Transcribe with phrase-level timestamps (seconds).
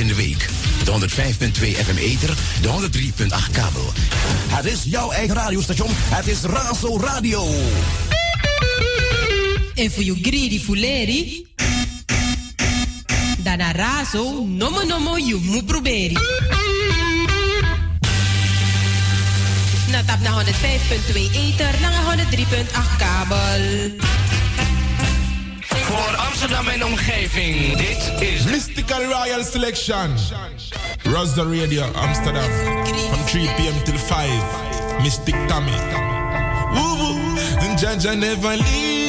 [0.00, 0.48] in de week.
[0.84, 3.92] 105.2 FM Eter, de 103.8 kabel.
[4.48, 5.88] Het is jouw eigen radiostation.
[5.92, 7.48] Het is Razo Radio.
[9.74, 11.46] En voor je greedy fuleri.
[13.38, 16.22] Dana Razo, nomo nomo, je moet proberen.
[19.90, 20.50] Na tap naar 105.2
[21.32, 24.08] Eter, naar 103.8 kabel.
[26.50, 27.76] goed naar mijn omgeving.
[27.76, 30.14] Dit is Mystical Royal Selection.
[31.02, 32.50] Rosa Radio Amsterdam.
[33.10, 33.84] Van 3 p.m.
[33.84, 34.30] till 5.
[35.02, 35.78] Mystic Tommy.
[36.72, 37.18] Woo woo.
[37.58, 38.99] And Jaja never leave.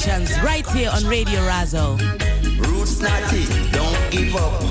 [0.00, 1.96] Productions right here on Radio Razzle.
[2.58, 4.67] Roots Natty, don't give up.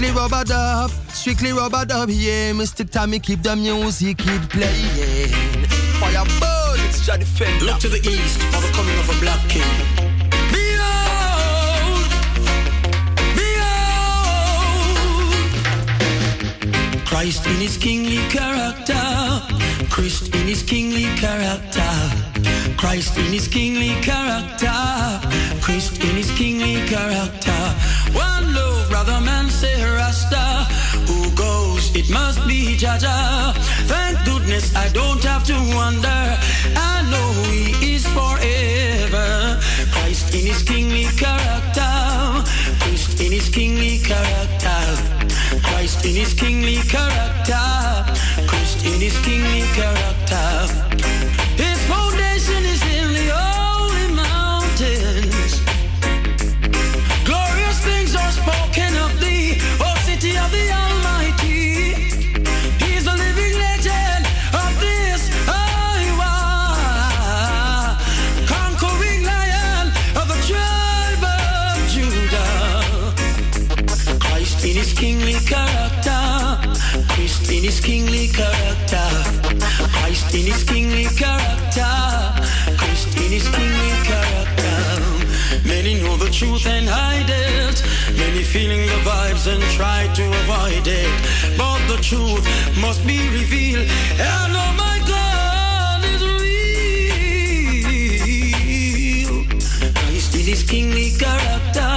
[0.00, 2.52] Strictly rubber dub, strictly rubber dub, yeah.
[2.52, 2.88] Mr.
[2.88, 5.28] Tommy, keep the music, keep playing.
[6.00, 7.66] Fire burn, it's Johnny Fender.
[7.66, 9.62] Look to the east for the coming of a black king.
[10.56, 12.10] Behold,
[13.36, 13.84] behold.
[17.04, 18.94] Christ in his kingly character,
[19.88, 21.90] Christ in his kingly character,
[22.76, 24.76] Christ in his kingly character,
[25.62, 27.60] Christ in his kingly character.
[28.12, 30.66] One love, brother man, say Rasta.
[31.08, 31.94] Who goes?
[31.96, 33.54] It must be Jaja.
[33.86, 36.20] Thank goodness I don't have to wonder.
[36.76, 39.60] I know he is forever.
[39.92, 41.92] Christ in his kingly character,
[42.80, 45.20] Christ in his kingly character.
[45.62, 47.30] Christ in his kingly character.
[48.82, 50.89] In his kingly character.
[77.70, 79.08] His kingly character.
[79.94, 81.92] Christ in his kingly character.
[82.76, 84.78] Christ in his kingly character.
[85.64, 87.76] Many know the truth and hide it.
[88.18, 91.12] Many feeling the vibes and try to avoid it.
[91.56, 92.44] But the truth
[92.82, 93.86] must be revealed.
[94.18, 96.94] And oh my God is real.
[99.94, 101.92] Christ in his kingly character.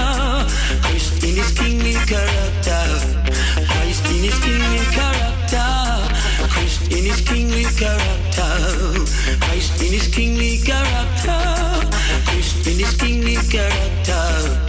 [0.86, 2.82] Christ in his kingly character.
[3.72, 4.63] Christ in his kingly
[7.84, 8.54] character.
[9.44, 11.42] Christ in his kingly character.
[12.26, 14.63] Christ in his kingly character.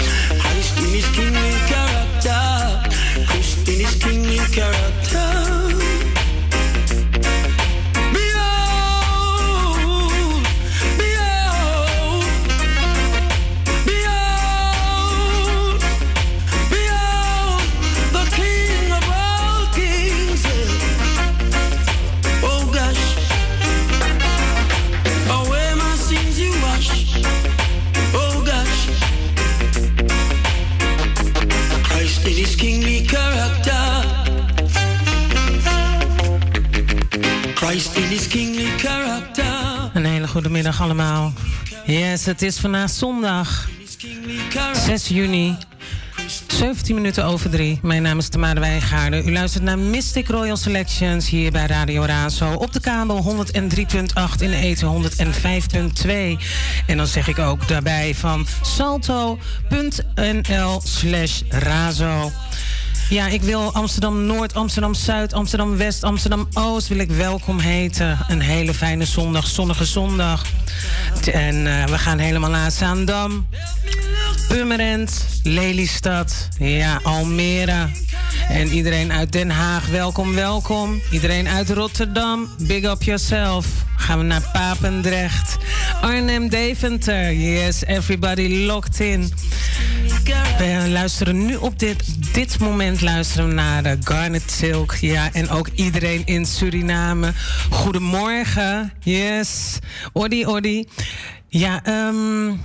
[40.55, 41.33] Een hele goede middag allemaal.
[41.87, 43.69] Yes, het is vandaag zondag
[44.87, 45.57] 6 juni.
[46.47, 47.79] 17 minuten over 3.
[47.83, 49.29] Mijn naam is Tamara Wijngaarden.
[49.29, 52.53] U luistert naar Mystic Royal Selections hier bij Radio Razo.
[52.53, 53.63] Op de kabel 103.8
[54.39, 55.09] in de eten
[56.07, 56.11] 105.2.
[56.87, 59.41] En dan zeg ik ook daarbij van salto.nl
[60.85, 62.33] slash razo.
[63.09, 68.19] Ja, ik wil Amsterdam Noord, Amsterdam Zuid, Amsterdam West, Amsterdam Oost wil ik welkom heten.
[68.29, 70.45] Een hele fijne zondag, zonnige zondag.
[71.33, 73.47] En eh, we gaan helemaal naar Zaandam,
[74.49, 77.89] Purmerend, Lelystad, ja, Almere.
[78.49, 81.01] En iedereen uit Den Haag, welkom, welkom.
[81.11, 83.67] Iedereen uit Rotterdam, big up yourself.
[83.97, 85.57] Gaan we naar Papendrecht,
[86.01, 87.33] Arnhem, Deventer.
[87.33, 89.33] Yes, everybody locked in.
[90.59, 94.95] We luisteren nu op dit, dit moment luisteren we naar de Garnet Silk.
[94.95, 97.33] Ja, en ook iedereen in Suriname.
[97.71, 98.93] Goedemorgen.
[99.01, 99.79] Yes.
[100.13, 100.85] Odi, odi.
[101.49, 102.61] Ja, um,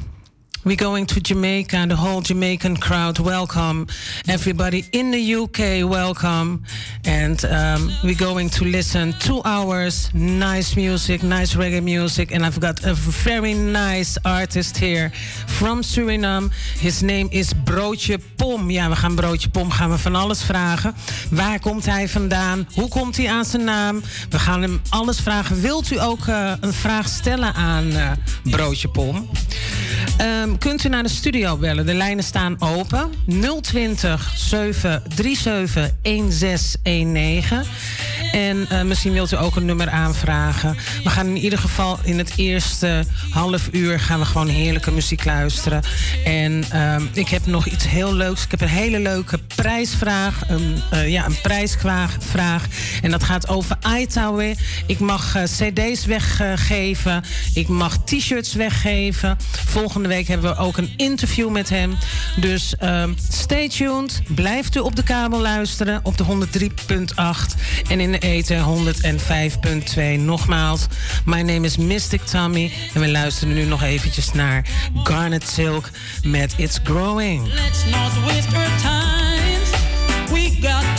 [0.65, 3.87] We're going to Jamaica, the whole Jamaican crowd, welcome.
[4.27, 6.65] Everybody in the UK, welcome.
[7.05, 12.33] And um, we're going to listen two hours, nice music, nice reggae music.
[12.33, 15.11] And I've got a very nice artist here
[15.47, 16.51] from Suriname.
[16.77, 18.69] His name is Broodje Pom.
[18.69, 20.95] Ja, we gaan Broodje Pom gaan we van alles vragen.
[21.31, 22.67] Waar komt hij vandaan?
[22.73, 24.01] Hoe komt hij aan zijn naam?
[24.29, 25.61] We gaan hem alles vragen.
[25.61, 28.11] Wilt u ook uh, een vraag stellen aan uh,
[28.43, 29.29] Broodje Pom?
[30.21, 31.85] Um, kunt u naar de studio bellen.
[31.85, 33.09] De lijnen staan open.
[33.61, 37.63] 020 737 1619.
[38.31, 40.77] En uh, misschien wilt u ook een nummer aanvragen.
[41.03, 45.25] We gaan in ieder geval in het eerste half uur gaan we gewoon heerlijke muziek
[45.25, 45.81] luisteren.
[46.25, 48.43] En um, ik heb nog iets heel leuks.
[48.43, 50.41] Ik heb een hele leuke prijsvraag.
[50.47, 52.65] Een, uh, ja, een prijsvraag.
[53.01, 54.55] En dat gaat over Aitawe.
[54.85, 57.23] Ik mag uh, cd's weggeven.
[57.53, 59.37] Ik mag t-shirts weggeven.
[59.67, 61.97] Volgende week hebben we ook een interview met hem.
[62.35, 64.21] Dus um, stay tuned.
[64.27, 70.19] Blijft u op de kabel luisteren op de 103.8 en in de eten 105.2.
[70.19, 70.87] Nogmaals,
[71.25, 74.65] my name is Mystic Tommy en we luisteren nu nog eventjes naar
[75.03, 75.89] Garnet Silk
[76.23, 77.53] met It's Growing.
[77.53, 79.07] Let's not waste our time.
[80.31, 80.89] We got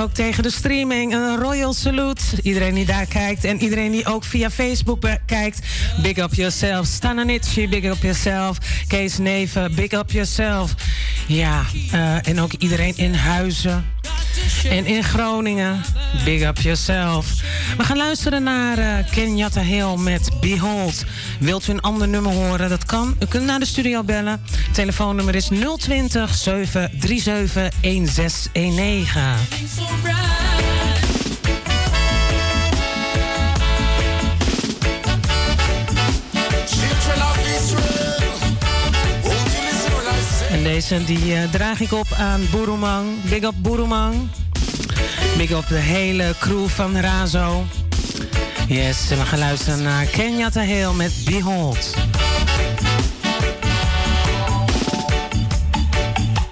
[0.00, 2.22] ook tegen de streaming een royal salute.
[2.42, 5.58] Iedereen die daar kijkt en iedereen die ook via Facebook kijkt.
[6.02, 6.86] Big up yourself.
[6.86, 8.58] Stananichi, big up yourself.
[8.88, 10.74] Kees Neven, big up yourself.
[11.26, 11.64] Ja,
[11.94, 13.84] uh, en ook iedereen in Huizen.
[14.68, 15.84] En in Groningen,
[16.24, 17.26] big up yourself.
[17.76, 21.04] We gaan luisteren naar uh, Kenyatta Hill met Behold.
[21.40, 22.68] Wilt u een ander nummer horen?
[22.68, 23.16] Dat kan.
[23.20, 24.42] U kunt naar de studio bellen.
[24.72, 30.49] Telefoonnummer is 020 737 1619.
[40.72, 43.22] Deze die uh, draag ik op aan Burumang.
[43.22, 44.14] Big up Burumang.
[45.36, 47.64] Big up de hele crew van Razo.
[48.68, 51.94] Yes, we gaan luisteren naar Kenyatta Hill met Behold.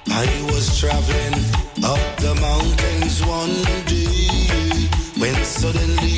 [0.07, 1.37] I was traveling
[1.83, 6.18] up the mountains one day when suddenly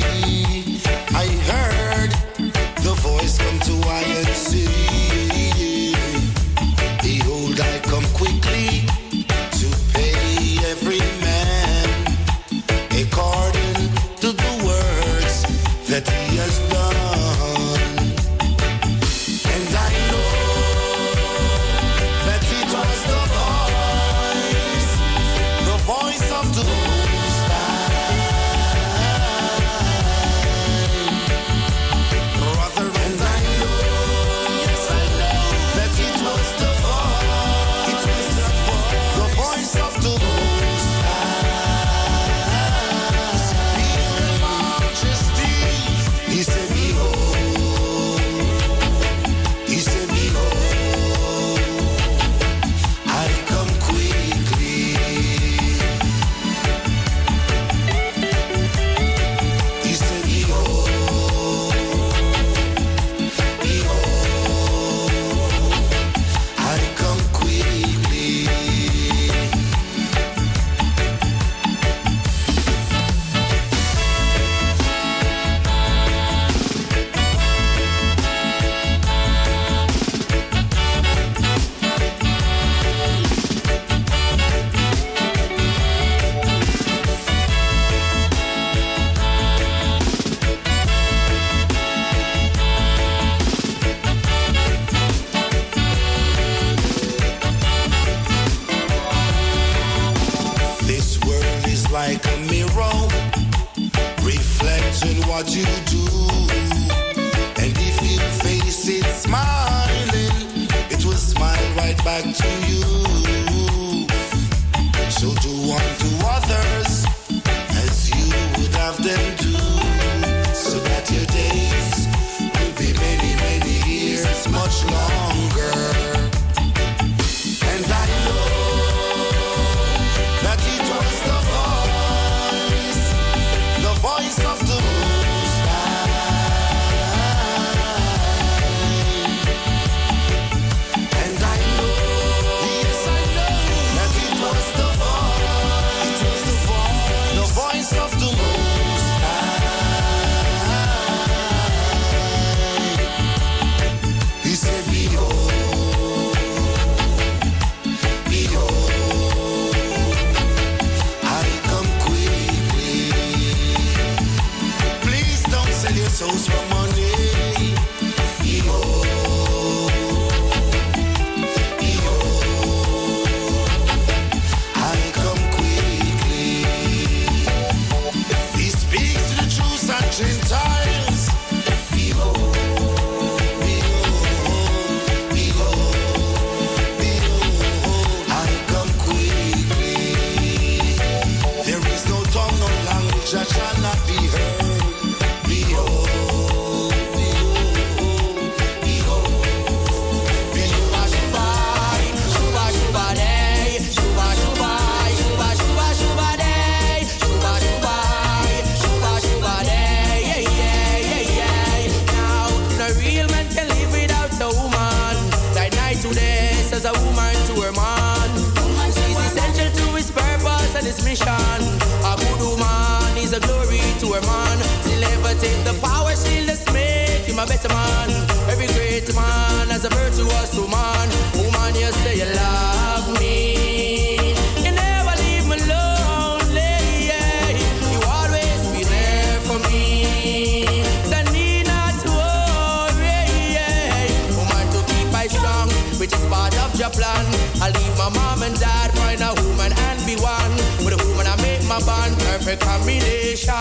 [250.15, 250.83] be.
[250.83, 253.53] With a woman, I make my bond, perfect combination.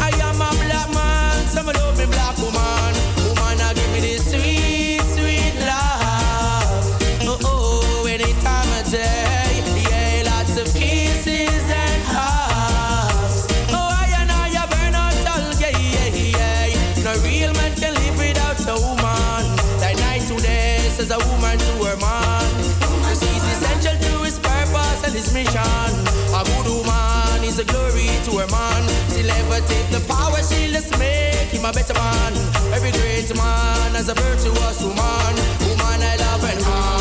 [0.00, 2.92] I am a black man, some love me black woman.
[3.26, 6.84] Woman, I give me this sweet, sweet love.
[7.28, 9.60] Oh, oh, any time of day.
[9.88, 13.46] Yeah, lots of kisses and hugs.
[13.72, 15.74] Oh, I and I, I burn out all gay.
[15.76, 17.04] Yeah, yeah.
[17.04, 19.42] No real man can live without a woman.
[19.80, 22.48] Like night to day, says a woman to her man.
[23.10, 25.79] She's essential to his purpose and his mission.
[28.40, 28.88] Glory man.
[29.10, 32.32] She'll never take the power, she'll just make him a better man.
[32.72, 35.34] Every great man has a virtuous woman.
[35.68, 36.99] Woman I love and honor.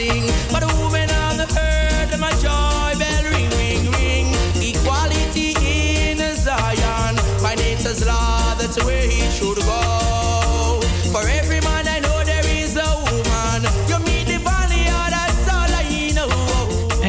[0.00, 0.24] Sing.
[0.52, 4.26] But the woman on the earth, and my joy bell ring, ring, ring.
[4.70, 5.48] Equality
[6.08, 7.14] in Zion,
[7.56, 10.80] nature's law, that's where he should go.
[11.12, 13.60] For every man I know there is a woman.
[13.90, 14.84] You meet the valley,
[15.14, 16.30] that's all I know.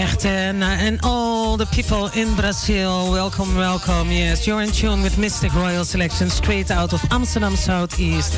[0.03, 4.07] Echt, and all the people in Brazil, welcome, welcome.
[4.11, 8.33] Yes, you're in tune with Mystic Royal Selection, straight out of Amsterdam Southeast.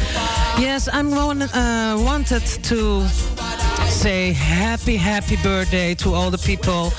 [0.60, 3.08] Yes, I'm one, uh, wanted to
[4.04, 6.90] say happy, happy birthday to all the people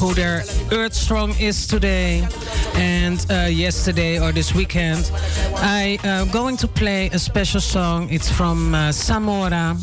[0.00, 2.26] who their Earth Strong is today
[2.74, 5.10] and uh, yesterday or this weekend.
[5.56, 8.08] I uh, going to play a special song.
[8.10, 9.76] It's from uh, Samora.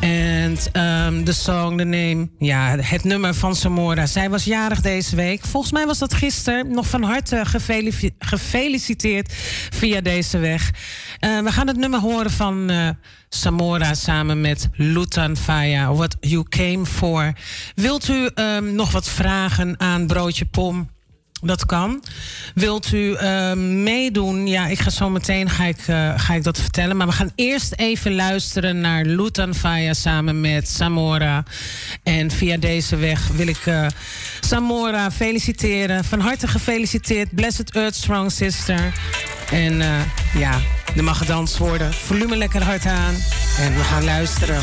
[0.00, 4.06] And um, de song, de name, ja, het nummer van Samora.
[4.06, 5.44] Zij was jarig deze week.
[5.44, 6.70] Volgens mij was dat gisteren.
[6.70, 9.32] Nog van harte gefelici- gefeliciteerd
[9.70, 10.70] via deze weg.
[11.20, 12.88] Eh, we gaan het nummer horen van eh,
[13.28, 15.94] Samora samen met Lutan Faya.
[15.94, 17.32] What You Came For.
[17.74, 20.88] Wilt u ehm, nog wat vragen aan Broodje Pom?
[21.40, 22.02] Dat kan.
[22.54, 24.46] Wilt u eh, meedoen?
[24.46, 26.96] Ja, ik ga zo meteen ga ik, eh, ga ik dat vertellen.
[26.96, 31.44] Maar we gaan eerst even luisteren naar Lutan Faya samen met Samora.
[32.02, 33.86] En via deze weg wil ik eh,
[34.40, 36.04] Samora feliciteren.
[36.04, 37.34] Van harte gefeliciteerd.
[37.34, 38.92] Blessed Earth Strong Sister.
[39.50, 39.88] En eh,
[40.34, 40.60] ja,
[40.96, 41.92] er mag gedanst worden.
[41.92, 43.14] Volume lekker hard aan.
[43.58, 44.60] En we gaan luisteren.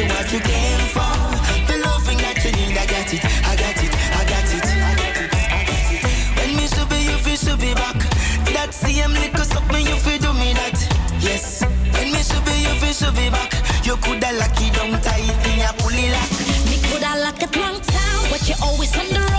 [0.00, 1.12] You what you came for,
[1.68, 4.64] the loving that you need, I got it, I got it, I got it.
[4.64, 6.00] I got it, I got it.
[6.36, 7.98] When me should be, you feel should be back.
[8.54, 10.78] That same little something you feel do me that.
[11.20, 13.52] Yes, when me should be, you feel should be back.
[13.84, 16.30] You coulda lock it down tight, me a pull it lock.
[16.70, 19.29] Me coulda lock it long time, but you're always on the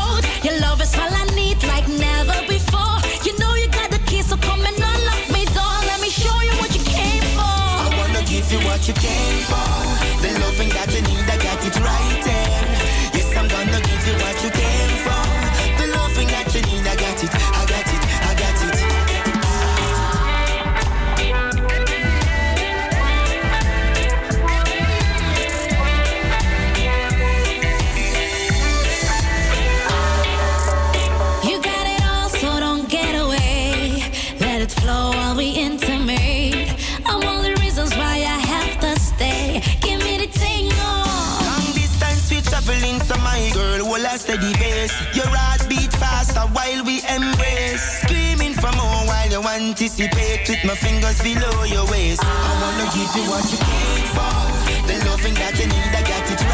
[50.02, 52.22] anticipate with my fingers below your waist.
[52.24, 54.42] I wanna give you what you came for.
[54.88, 56.51] The loving that you need, I got it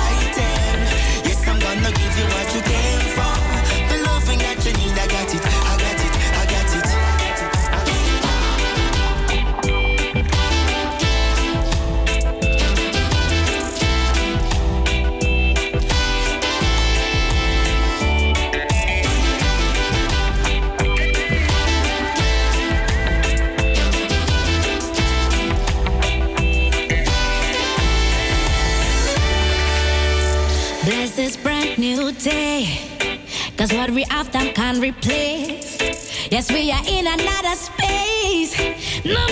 [34.48, 36.32] we have them can replace.
[36.32, 39.06] Yes, we are in another space.
[39.06, 39.26] No,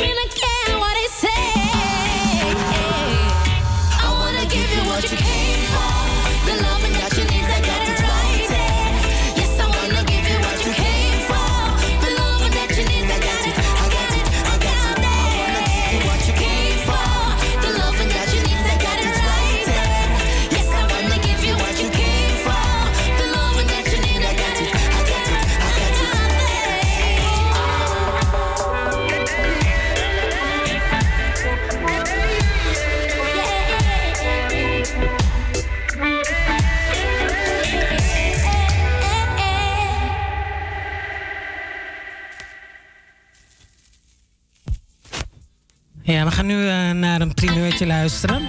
[46.46, 48.42] gaan nu eh, naar een primeurtje luisteren.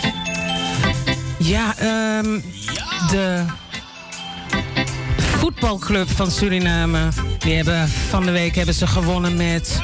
[1.38, 2.40] Ja, ehm,
[3.10, 3.44] de
[5.16, 7.08] voetbalclub van Suriname.
[7.38, 9.80] Die hebben van de week hebben ze gewonnen met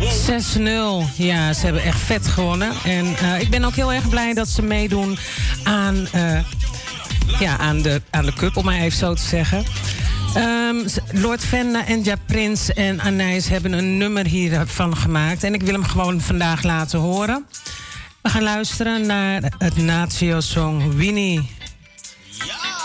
[0.00, 1.06] 6-0.
[1.16, 2.72] Ja, ze hebben echt vet gewonnen.
[2.84, 5.18] En eh, ik ben ook heel erg blij dat ze meedoen
[5.62, 6.38] aan, eh,
[7.38, 9.64] ja, aan, de, aan de cup, om maar even zo te zeggen.
[10.38, 10.76] Ehm,
[11.12, 15.44] Lord Venda en Ja Prins en Anijs hebben een nummer hiervan gemaakt.
[15.44, 17.46] En ik wil hem gewoon vandaag laten horen.
[18.22, 21.50] We gaan luisteren naar het Natio-song Winnie.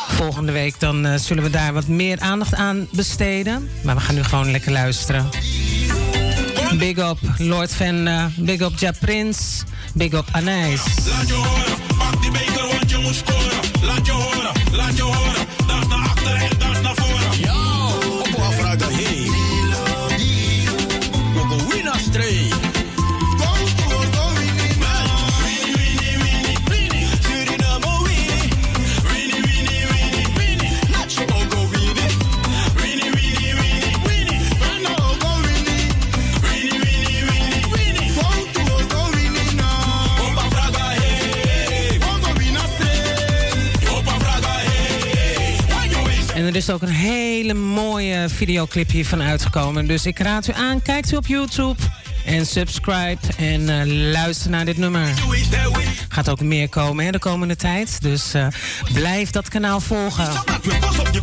[0.08, 3.70] Volgende week dan eh, zullen we daar wat meer aandacht aan besteden.
[3.84, 5.30] Maar we gaan nu gewoon lekker luisteren.
[6.78, 9.64] Big up Lord Venda, big up Ja Prins,
[9.94, 10.82] big up Anijs.
[11.06, 13.86] Laat je horen, pak die beker want je moet scoren.
[13.88, 15.33] Laat je horen, laat je horen.
[46.54, 49.88] Er is ook een hele mooie videoclip hiervan uitgekomen.
[49.88, 51.82] Dus ik raad u aan, kijkt u op YouTube
[52.26, 55.08] en subscribe en eh, luister naar dit nummer.
[56.10, 58.02] Gaat ook meer komen de komende tijd.
[58.02, 58.48] Dus eh,
[58.94, 60.28] blijf dat kanaal volgen.
[60.80, 61.14] Pas op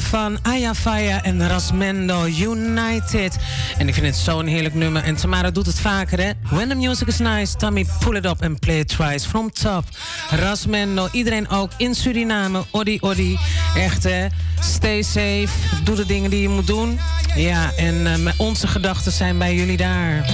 [0.00, 3.36] van Ayafaya en Rasmendo United.
[3.78, 5.02] En ik vind het zo'n heerlijk nummer.
[5.02, 6.30] En Tamara doet het vaker, hè?
[6.50, 9.28] When the music is nice, Tommy, pull it up and play it twice.
[9.28, 9.84] From top.
[10.30, 12.64] Rasmendo, iedereen ook in Suriname.
[12.70, 13.38] Odi, odi.
[13.76, 14.26] Echt, hè?
[14.60, 15.48] Stay safe.
[15.84, 16.98] Doe de dingen die je moet doen.
[17.36, 20.24] Ja, en uh, onze gedachten zijn bij jullie daar.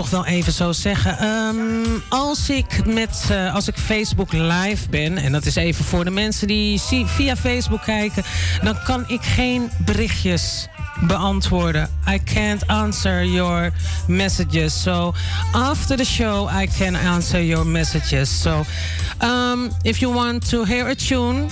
[0.00, 1.18] Toch wel even zo zeggen.
[1.18, 1.56] Ehm,
[2.08, 6.10] als, ik met, eh, als ik Facebook live ben, en dat is even voor de
[6.10, 8.22] mensen die via Facebook kijken,
[8.62, 10.68] dan kan ik geen berichtjes
[11.00, 11.88] beantwoorden.
[12.08, 13.72] I can't answer your
[14.06, 14.82] messages.
[14.82, 15.14] So
[15.52, 18.40] after the show, I can answer your messages.
[18.40, 18.64] So
[19.22, 21.46] um, if you want to hear a tune,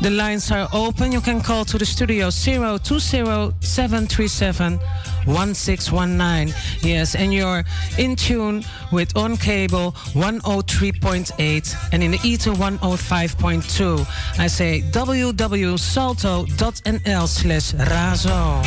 [0.00, 1.10] the lines are open.
[1.10, 4.80] You can call to the studio 020-737
[5.26, 6.54] 1619.
[6.80, 7.64] Yes, and you're
[7.98, 14.06] in tune with On Cable 103.8 and in the Ether 105.2.
[14.38, 15.78] I say www.salto.nl
[17.28, 18.62] slash razo.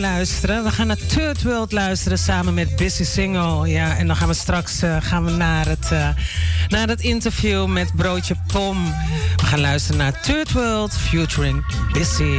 [0.00, 0.64] Luisteren.
[0.64, 3.68] We gaan naar Third World luisteren samen met Busy Single.
[3.68, 6.08] Ja, en dan gaan we straks eh, gaan we naar, het, eh,
[6.68, 8.84] naar het interview met Broodje Pom.
[9.36, 12.38] We gaan luisteren naar Third World featuring Busy.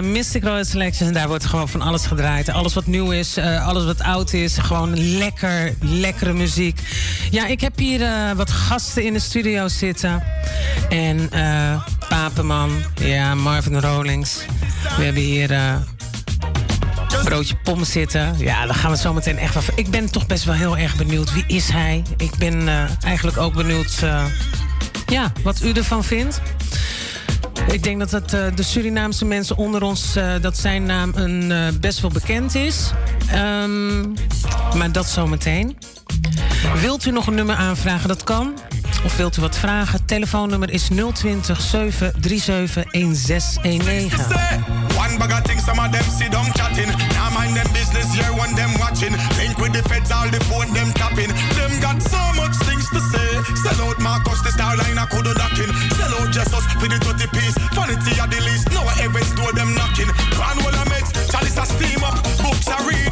[0.00, 1.08] Mystic Royal Selections.
[1.08, 2.48] En daar wordt gewoon van alles gedraaid.
[2.48, 4.58] Alles wat nieuw is, uh, alles wat oud is.
[4.58, 6.80] Gewoon lekker, lekkere muziek.
[7.30, 10.22] Ja, ik heb hier uh, wat gasten in de studio zitten.
[10.88, 11.30] En
[12.08, 14.40] Papenman, ja, Marvin Rawlings.
[14.96, 15.80] We hebben hier
[17.24, 18.34] broodje pom zitten.
[18.38, 19.62] Ja, dan gaan we zo meteen echt wel...
[19.74, 21.32] Ik ben toch best wel heel erg benieuwd.
[21.32, 22.02] Wie is hij?
[22.16, 22.68] Ik ben
[23.04, 23.98] eigenlijk ook benieuwd...
[25.06, 26.40] ja, wat u ervan vindt.
[27.70, 30.16] Ik denk dat het, uh, de Surinaamse mensen onder ons...
[30.16, 32.92] Uh, dat zijn naam een, uh, best wel bekend is.
[33.34, 34.14] Um,
[34.76, 35.76] maar dat zometeen.
[36.80, 38.08] Wilt u nog een nummer aanvragen?
[38.08, 38.54] Dat kan.
[39.04, 40.04] Of wilt u wat vragen?
[40.04, 44.18] Telefoonnummer is 020 737 1619.
[44.98, 46.86] One bag of things, some of them sit down chatting.
[46.86, 49.14] Now mind them business, yeah, one them watching.
[49.36, 51.32] Link with the feds, all the phone them tapping.
[51.56, 52.67] Them got so much things to
[53.18, 53.54] say.
[53.62, 55.72] Sell out Marcus, the star line, I could have ducking.
[55.98, 57.56] Sell out Jesus for the 30 piece.
[57.74, 60.10] Vanity at the least, no ever door them knocking.
[60.34, 62.16] Cranwell I makes, chalice a steam up.
[62.42, 63.07] Books I read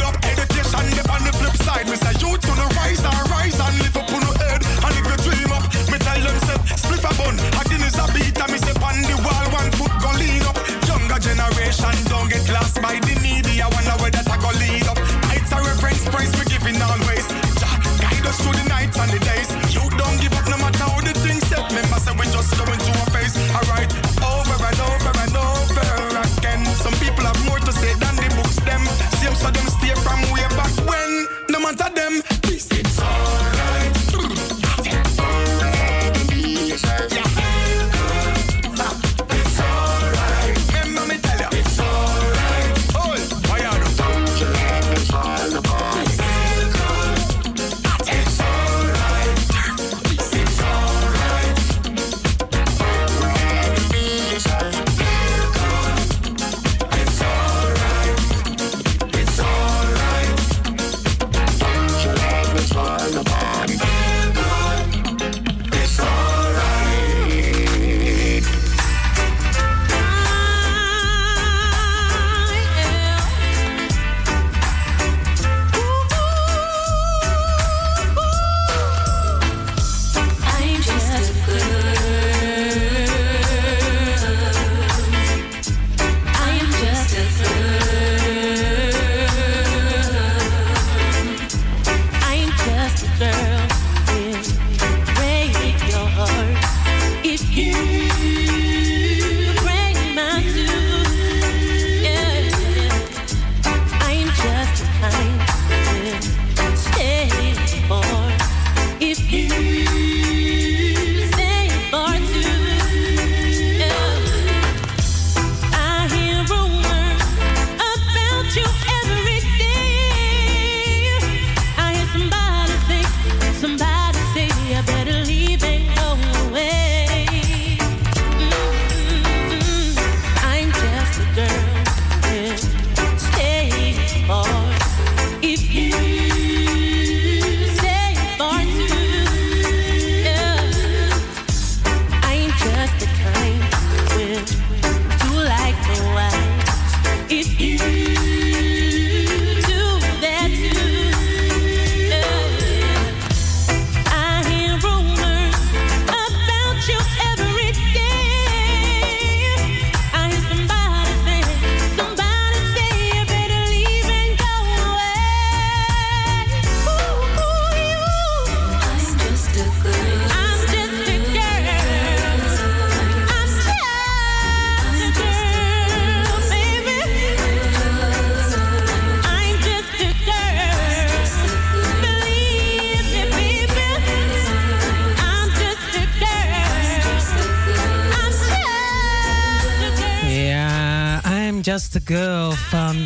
[191.77, 192.97] Just a Girl van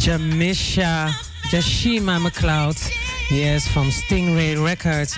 [0.00, 1.08] Jamisha
[1.50, 2.78] Jashima McLeod.
[3.30, 5.16] Yes, from Stingray Records.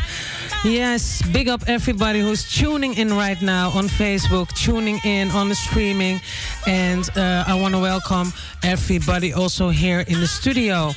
[0.63, 5.57] Yes, big up everybody who's tuning in right now on Facebook, tuning in on the
[5.57, 6.21] streaming.
[6.69, 8.33] And uh, I want to welcome
[8.63, 10.93] everybody also here in the studio.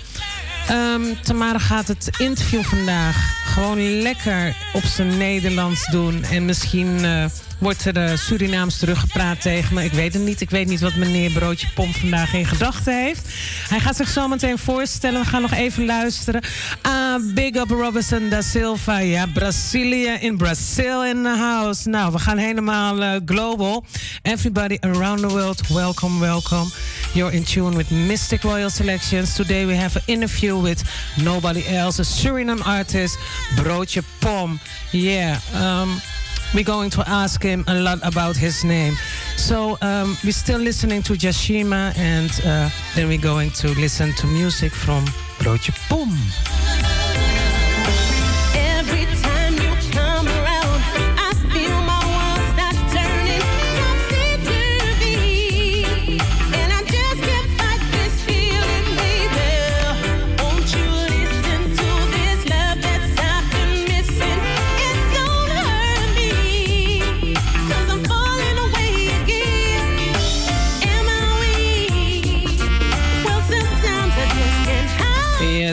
[0.69, 6.23] Um, Tamara gaat het interview vandaag gewoon lekker op zijn Nederlands doen.
[6.23, 7.25] En misschien uh,
[7.63, 9.83] wordt er uh, Surinaams teruggepraat tegen me.
[9.83, 10.41] Ik weet het niet.
[10.41, 13.27] Ik weet niet wat meneer Broodje Pomp vandaag in gedachten heeft.
[13.69, 15.21] Hij gaat zich zo meteen voorstellen.
[15.21, 16.41] We gaan nog even luisteren.
[16.87, 18.97] Uh, big up Robinson da Silva.
[18.97, 21.89] Ja, Brazilië in Brazil in the house.
[21.89, 23.85] Nou, we gaan helemaal uh, global.
[24.21, 26.69] Everybody around the world, welcome, welcome.
[27.13, 29.35] You're in tune with Mystic Royal Selections.
[29.35, 30.83] Today we have an interview with
[31.15, 33.17] nobody else, a Suriname artist,
[33.55, 34.59] Broodje Pom.
[34.91, 35.37] Yeah.
[35.55, 36.01] Um,
[36.53, 38.93] we're going to ask him a lot about his name.
[39.37, 44.27] So um, we're still listening to Jashima, and uh, then we're going to listen to
[44.27, 45.05] music from
[45.39, 46.72] Broodje.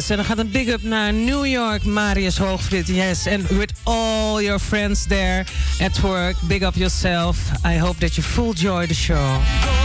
[0.09, 2.87] En dan gaat een big up naar New York, Marius Hoogvliet.
[2.87, 5.45] Yes, and with all your friends there
[5.81, 7.39] at work, big up yourself.
[7.67, 9.80] I hope that you full joy the show.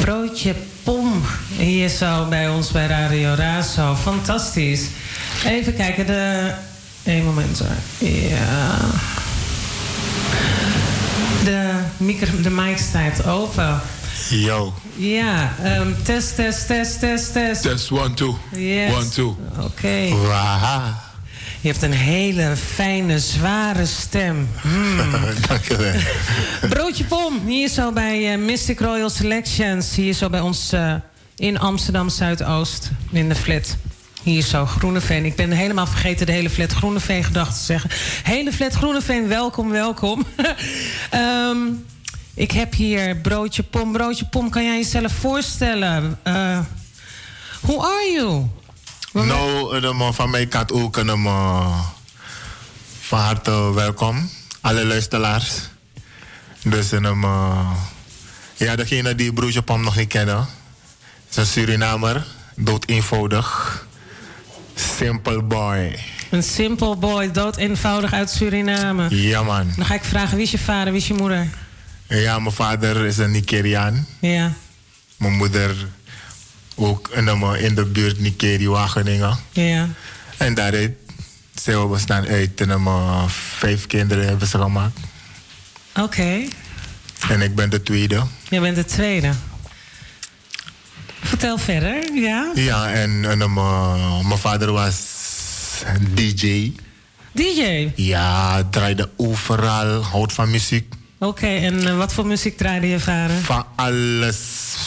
[0.00, 1.22] Broodje pom
[1.56, 3.94] hier zo bij ons bij Radio Razo.
[3.94, 4.82] Fantastisch.
[5.44, 6.52] Even kijken, de...
[7.04, 8.08] Eén moment hoor.
[8.08, 8.76] Ja.
[11.44, 13.80] De, micro, de mic staat open.
[14.28, 14.74] Yo.
[14.96, 17.62] Ja, ehm, test, test, test, test, test.
[17.62, 18.38] Test, one, two.
[18.56, 18.94] Yes.
[18.94, 19.36] One, two.
[19.58, 20.08] Oké.
[20.08, 21.09] Waha.
[21.62, 24.48] Je hebt een hele fijne, zware stem.
[24.60, 24.96] Hmm.
[25.48, 25.92] Dank je wel.
[26.70, 29.94] Broodje Pom, hier zo bij eh, Mystic Royal Selections.
[29.94, 30.94] Hier zo bij ons eh,
[31.36, 33.76] in Amsterdam Zuidoost, in de flat.
[34.22, 35.24] Hier zo, Groeneveen.
[35.24, 37.90] Ik ben helemaal vergeten de hele flat Groeneveen gedacht te zeggen.
[38.22, 40.26] Hele flat Groeneveen, welkom, welkom.
[41.10, 41.58] Ehm,
[42.34, 43.92] ik heb hier Broodje Pom.
[43.92, 46.18] Broodje Pom, kan jij jezelf voorstellen?
[46.22, 46.58] Eh
[47.60, 48.48] who are you?
[49.12, 51.80] Nou, een, eh, van mijn kant ook een, eh,
[53.00, 54.30] van harte welkom.
[54.60, 55.52] Alle luisteraars.
[56.62, 57.70] Dus een, eh,
[58.56, 60.46] ja, degene die Broertje Pom nog niet kennen.
[61.30, 62.26] is een Surinamer.
[62.56, 63.86] Dood eenvoudig.
[64.74, 65.98] Simple boy.
[66.30, 69.22] Een simple boy, dood eenvoudig uit Suriname.
[69.22, 69.72] Ja man.
[69.76, 71.48] Dan ga ik vragen, wie is je vader, wie is je moeder?
[72.08, 74.06] Ja, mijn vader is een Nigeriaan.
[74.20, 74.52] Ja,
[75.16, 75.88] Mijn moeder
[76.80, 79.38] ook in de, in de buurt Nikeri, Wageningen.
[79.50, 79.88] ja.
[80.36, 80.92] En daaruit
[81.54, 84.98] zijn we bestaan uit en uh, vijf kinderen hebben ze gemaakt.
[86.00, 86.42] Oké,
[87.28, 88.22] En ik ben de tweede.
[88.48, 89.30] jij bent de tweede.
[91.22, 92.52] Vertel verder, ja?
[92.54, 94.96] Ja, en, en uh, mijn vader was
[96.14, 96.72] DJ.
[97.32, 97.90] DJ?
[97.96, 100.94] Ja, draaide overal, houdt van muziek.
[101.18, 103.36] Oké, en eh, wat voor muziek draaide je vader?
[103.36, 104.38] Van alles,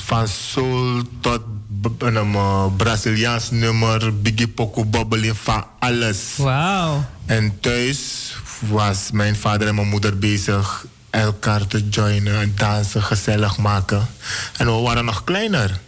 [0.05, 1.41] van soul tot
[1.97, 6.33] een uh, Braziliaans nummer, Biggie Poco Bobbeling, van alles.
[6.37, 7.05] Wauw.
[7.25, 14.07] En thuis was mijn vader en mijn moeder bezig elkaar te joinen, dansen, gezellig maken.
[14.57, 15.79] En we waren nog kleiner.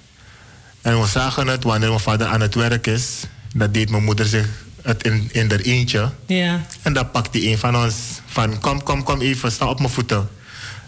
[0.82, 3.24] En we zagen het wanneer mijn vader aan het werk is.
[3.56, 4.48] Dat deed mijn moeder zich
[4.82, 6.12] het in, in haar eentje.
[6.26, 6.66] Ja.
[6.82, 9.91] En dan pakt hij een van ons van kom, kom, kom even, sta op mijn
[9.91, 10.30] voeten.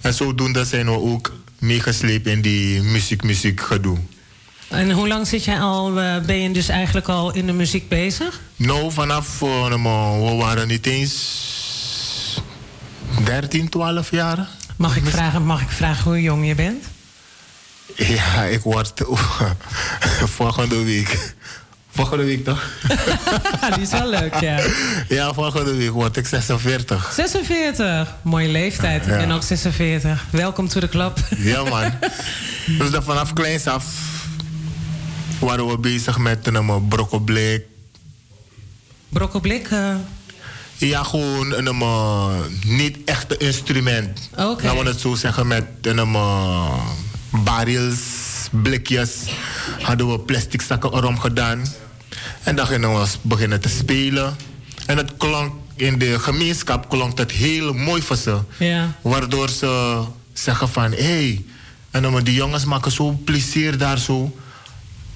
[0.02, 3.98] En zodoende zijn we ook meegesleept in die muziek, muziek gedoe.
[4.68, 7.90] En hoe lang zit jij al, eh, ben je dus eigenlijk al in de muziek
[7.90, 8.40] bezig?
[8.56, 9.66] Nou, vanaf, uh,
[10.30, 12.42] we waren niet eens
[13.24, 14.48] 13, 12 jaar.
[14.76, 16.84] Mag ik vragen, mag ik vragen hoe jong je bent?
[17.96, 18.94] Ja, ik word
[20.38, 21.36] volgende week.
[21.92, 22.64] Volgende week toch?
[23.74, 24.60] Die is wel leuk, ja.
[25.10, 27.12] Ja, volgende week word ik 46.
[27.16, 29.02] 46, mooie leeftijd.
[29.06, 29.18] Ik Ja.
[29.18, 30.26] ben ook 46.
[30.30, 31.18] Welkom to the club.
[31.38, 31.92] Ja, man.
[32.80, 33.86] dus dan vanaf kleins af
[35.40, 37.66] waren we bezig met een brokkelblik.
[39.10, 39.68] Brokkelblik?
[39.68, 39.96] eh,
[40.78, 42.30] Ja, gewoon een uh,
[42.66, 44.30] niet echte instrument.
[44.32, 44.66] Oké.
[44.66, 46.80] Laten we het zo zeggen met een uh,
[47.30, 48.00] barrels,
[48.52, 49.12] blikjes.
[49.82, 51.66] Hadden we plastic zakken erom gedaan.
[52.44, 54.36] En dan gingen we beginnen te spelen.
[54.86, 58.38] En het klonk in de gemeenschap klonk het heel mooi voor ze.
[58.60, 58.96] Ja.
[59.02, 61.46] Waardoor ze zeggen van, hé, hey,
[61.92, 64.38] en die jongens maken zo plezier daar zo.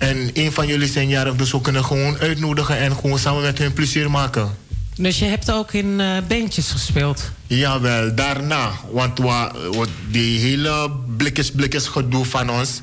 [0.02, 3.58] En een van jullie zijn jarig, dus we kunnen gewoon uitnodigen en gewoon samen met
[3.58, 4.50] hun plezier maken.
[4.96, 7.32] Dus je hebt ook in eh bandjes gespeeld?
[7.48, 8.72] Jawel, daarna.
[8.92, 12.82] Want wa, wat die hele blikjes, blikjes gedoe van ons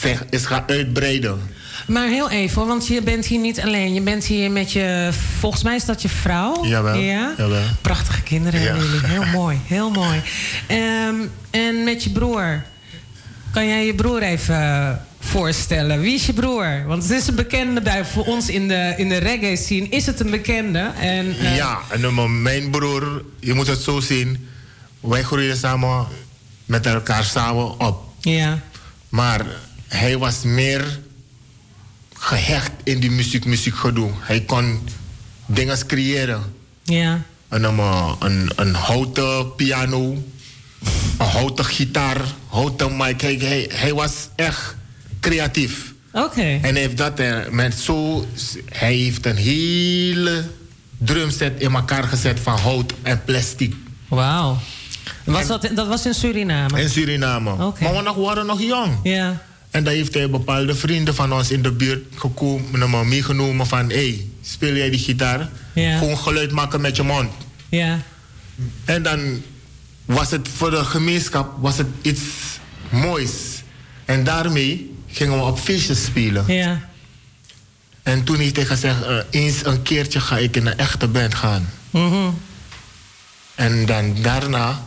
[0.00, 1.40] zeg, is gaan uitbreiden.
[1.86, 3.94] Maar heel even, want je bent hier niet alleen.
[3.94, 6.66] Je bent hier met je, volgens mij is dat je vrouw?
[6.66, 7.34] Jawel, Ja?
[7.38, 7.62] jawel.
[7.80, 8.66] Prachtige kinderen Ja.
[8.66, 9.06] hebben jullie.
[9.06, 10.20] Heel mooi, heel mooi.
[10.66, 11.14] Ehm,
[11.50, 12.62] en met je broer.
[13.52, 15.00] Kan jij je broer even
[15.38, 16.00] voorstellen?
[16.00, 16.84] Wie is je broer?
[16.86, 19.88] Want het is een bekende bij voor ons in de, in de reggae scene.
[19.88, 20.92] Is het een bekende?
[21.00, 24.48] En, eh, Ja, en mijn broer, je moet het zo zien.
[25.00, 26.06] Wij groeiden samen
[26.64, 28.04] met elkaar samen op.
[28.20, 28.60] Ja.
[29.08, 29.46] Maar
[29.88, 31.00] hij was meer
[32.12, 34.10] gehecht in die muziek, muziek gedoe.
[34.18, 34.88] Hij kon
[35.46, 36.42] dingen creëren.
[36.82, 37.22] Ja.
[37.48, 40.22] Een, een, een houten piano,
[41.18, 43.20] een houten gitaar, houten mic.
[43.20, 44.74] Hij, hij, hij was echt
[45.24, 45.92] creatief.
[46.12, 46.40] Oké.
[46.40, 48.26] En hij heeft dat eh, met zo.
[48.68, 50.44] Hij heeft een hele
[50.98, 53.74] drumset in elkaar gezet van hout en plastic.
[54.08, 54.58] Wauw.
[55.24, 56.80] Was dat, dat was in Suriname?
[56.80, 57.64] In Suriname.
[57.64, 57.82] Oké.
[57.82, 58.98] Maar we nog, waren nog jong.
[59.02, 59.42] Ja.
[59.70, 63.88] En dan heeft hij bepaalde vrienden van ons in de buurt gekomen, meegenomen van...
[63.88, 65.48] hé, hey, speel jij die gitaar?
[65.72, 65.98] Ja.
[65.98, 67.30] Gewoon geluid maken met je mond.
[67.68, 67.98] Ja.
[68.84, 69.42] En dan
[70.04, 72.22] was het voor de gemeenschap was het iets
[72.88, 73.62] moois.
[74.04, 76.44] En daarmee gingen we op feestjes spelen.
[76.46, 76.88] Ja.
[78.02, 81.34] En toen heeft hij gezegd, eh, eens een keertje ga ik in een echte band
[81.34, 81.70] gaan.
[81.90, 82.30] Mhm.
[83.54, 84.84] En dan daarna,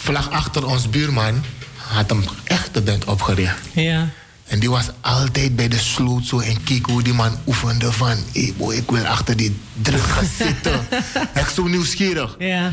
[0.00, 1.44] vlak achter ons buurman,
[1.76, 3.58] had een echte band opgericht.
[3.72, 4.08] Ja.
[4.44, 8.16] En die was altijd bij de sloot zo en keek hoe die man oefende van...
[8.56, 10.86] Boy, ik wil achter die drum gaan zitten.
[11.34, 12.36] Echt zo nieuwsgierig.
[12.38, 12.72] Ja.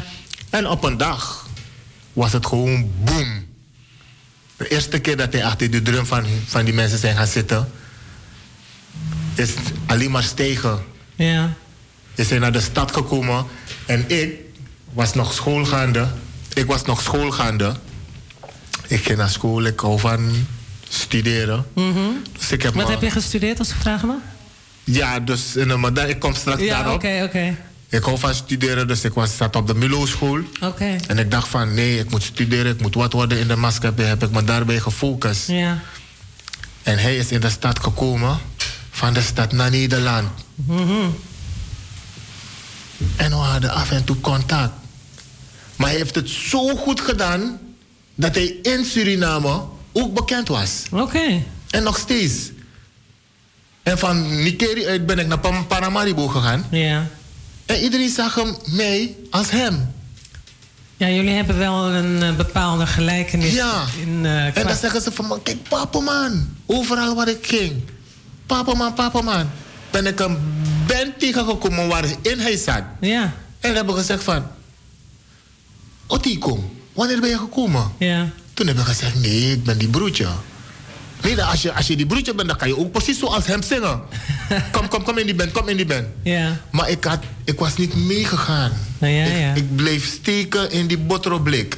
[0.49, 1.47] En op een dag
[2.13, 3.45] was het gewoon boom.
[4.59, 7.71] De eerste keer dat hij achter de drum van, van die mensen zijn gaan zitten...
[9.35, 9.51] is
[9.85, 10.79] alleen maar stegen.
[11.15, 11.53] Ja.
[12.15, 13.45] Is hij naar de stad gekomen
[13.85, 14.33] en ik
[14.93, 16.07] was nog schoolgaande.
[16.53, 17.75] Ik was nog schoolgaande.
[18.87, 20.47] Ik ging naar school, ik hou van
[20.89, 21.65] studeren.
[21.73, 21.99] Mhm.
[22.37, 24.17] Dus ik heb Wat me- heb je gestudeerd, als ik vragen mag?
[24.83, 26.95] Ja, dus in daar- ik kom straks Ja, daarop.
[26.95, 27.55] oké, oké.
[27.89, 30.39] Ik hou van studeren, dus ik was, zat op de Milo school.
[31.07, 34.05] En ik dacht van, nee, ik moet studeren, ik moet wat worden in de maatschappij.
[34.05, 35.47] Heb ik me daarbij gefocust.
[35.47, 35.81] Ja.
[36.83, 38.37] En hij is in de stad gekomen,
[38.89, 40.29] van de stad naar Nederland.
[40.55, 41.09] Mhm.
[43.15, 44.73] En we hadden af en toe contact.
[45.75, 47.59] Maar hij heeft het zo goed gedaan,
[48.15, 49.61] dat hij in Suriname
[49.91, 50.83] ook bekend was.
[50.91, 51.43] Oké.
[51.69, 52.51] En nog steeds.
[53.83, 56.65] En van Nikeri uit ben ik naar Paramaribo gegaan.
[56.71, 57.07] Ja.
[57.69, 59.91] En iedereen zag hem, mij als hem.
[60.97, 63.53] Ja, jullie hebben wel een eh, bepaalde gelijkenis.
[63.53, 63.83] Ja.
[64.01, 66.55] In, eh, En dan zeggen ze van, me, kijk, papa man.
[66.65, 67.81] Overal waar ik ging.
[68.45, 69.49] Papa man, papa man.
[69.91, 70.37] Ben ik een
[70.87, 72.83] band tegengekomen waarin hij zat.
[72.99, 73.21] Ja.
[73.21, 74.47] En dan hebben we gezegd van...
[76.07, 77.91] Otiko, wanneer ben je gekomen?
[77.97, 78.29] Ja.
[78.53, 80.27] Toen heb ik gezegd, nee, ik ben die broertje.
[81.21, 83.61] Nee, als je, als je die broertje bent, dan kan je ook precies zoals hem
[83.63, 84.01] zingen.
[84.71, 86.05] kom, kom, kom in die band, kom in die band.
[86.23, 86.61] Ja.
[86.71, 88.71] Maar ik, had, ik was niet meegegaan.
[88.97, 89.53] Nou ja, ik, ja.
[89.53, 91.77] ik bleef steken in die boteroblik.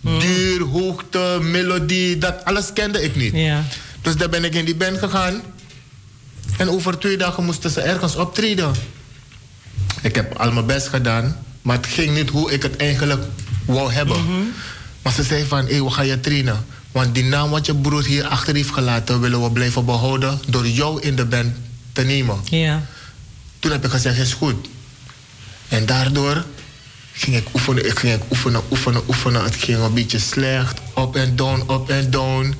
[0.00, 3.34] Duur, hoogte, melodie, dat alles kende ik niet.
[3.34, 3.64] Ja.
[4.02, 5.42] Dus daar ben ik in die band gegaan.
[6.56, 8.74] En over twee dagen moesten ze ergens optreden.
[10.02, 13.22] Ik heb al mijn best gedaan, maar het ging niet hoe ik het eigenlijk
[13.64, 14.52] wou hebben.
[15.02, 16.64] Maar ze zei van, hé, we gaan je trainen.
[16.92, 19.20] Want die naam wat je broer hier achter heeft gelaten...
[19.20, 21.54] willen we blijven behouden door jou in de band
[21.92, 22.40] te nemen.
[22.44, 22.82] Ja.
[23.58, 24.68] Toen heb ik gezegd, is goed.
[25.68, 26.44] En daardoor
[27.12, 29.44] ging ik oefenen, ik ging oefenen, oefenen, oefenen.
[29.44, 32.54] Het ging een beetje slecht, up en down, up en down.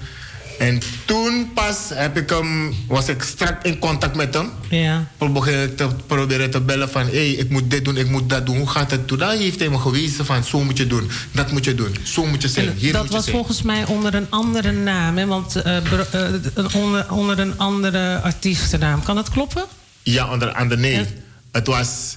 [0.61, 4.51] En toen pas heb ik hem, was ik strak in contact met hem.
[4.71, 5.07] Ja.
[5.19, 7.07] Begon ik te proberen te bellen van...
[7.07, 8.57] hé, hey, ik moet dit doen, ik moet dat doen.
[8.57, 9.07] Hoe gaat het?
[9.07, 10.45] Toen dan heeft hij me gewezen van...
[10.45, 13.11] zo moet je doen, dat moet je doen, zo moet je zingen, hier dat moet
[13.11, 15.27] je was volgens mij onder een andere naam, hè?
[15.27, 19.03] Want eh, eh, onder, onder een andere artiestennaam.
[19.03, 19.65] Kan dat kloppen?
[20.03, 21.05] Ja, onder andere nee.
[21.53, 22.17] Het was...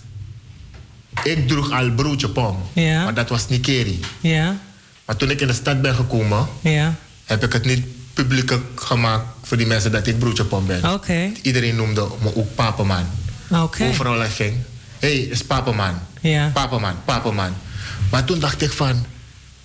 [1.23, 2.57] Ik droeg al broodje pom.
[2.73, 3.03] Ja.
[3.03, 3.99] Maar dat was Nikeri.
[4.21, 4.57] Ja.
[5.05, 6.47] Maar toen ik in de stad ben gekomen...
[6.61, 6.95] Ja.
[7.25, 10.93] heb ik het niet publiekelijk gemaakt voor die mensen dat ik broodje pom ben.
[10.93, 11.32] Oké.
[11.41, 13.05] Iedereen noemde me ook papaman.
[13.49, 13.84] Oké.
[13.84, 14.55] Overal ik ging.
[14.99, 15.99] Hé, hey, is papaman.
[16.22, 16.49] Ja.
[16.53, 17.53] Papaman, papaman.
[18.11, 19.05] Maar toen dacht ik van...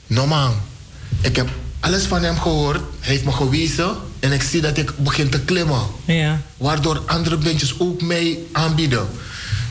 [0.07, 0.55] No man,
[1.21, 1.49] ik heb
[1.81, 2.81] alles van hem gehoord.
[3.01, 3.97] Hij heeft me gewezen.
[4.21, 5.83] En ik zie dat ik begin te klimmen.
[6.05, 6.41] Ja.
[6.57, 9.09] Waardoor andere bandjes ook mij aanbieden.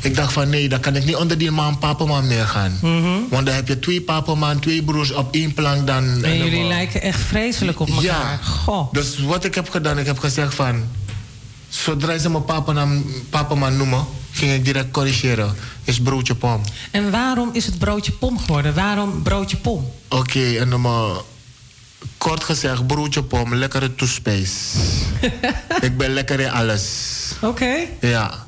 [0.02, 2.80] Ik dacht van nee, dan kan ik niet onder die man papaman meer gaan.
[3.30, 6.04] Want dan heb je twee papaman, twee broers op één plank dan...
[6.04, 8.04] En dan jullie lijken echt vreselijk op elkaar.
[8.04, 8.40] Ja.
[8.44, 8.94] Goh.
[8.94, 10.84] Dus wat ik heb gedaan, ik heb gezegd van...
[11.70, 15.56] Zodra ze me papaman, papaman noemen, ging ik direct corrigeren.
[15.84, 16.62] Is broodje pom.
[16.92, 18.74] En waarom is het broodje pom geworden?
[18.74, 19.92] Waarom broodje pom?
[20.10, 21.16] Oké, en dan maar...
[22.18, 24.52] Kort gezegd, broodje pom, lekkere toespijs.
[25.88, 26.86] ik ben lekker in alles.
[27.42, 27.76] Oké.
[28.02, 28.47] Ja.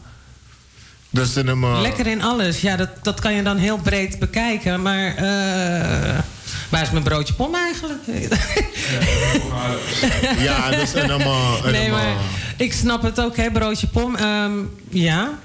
[1.10, 1.34] Dus.
[1.82, 2.62] Lekker in alles.
[2.62, 4.82] Ja, dat, dat kan je dan heel breed bekijken.
[4.82, 6.20] Maar eh,
[6.70, 8.01] waar is mijn broodje pom eigenlijk?
[10.39, 11.66] Ja, dus en dan maar...
[11.66, 12.16] en nee, maar
[12.57, 14.16] ik snap het ook, hè, broodje pom.
[14.16, 14.51] Ehm,
[14.89, 15.39] ja.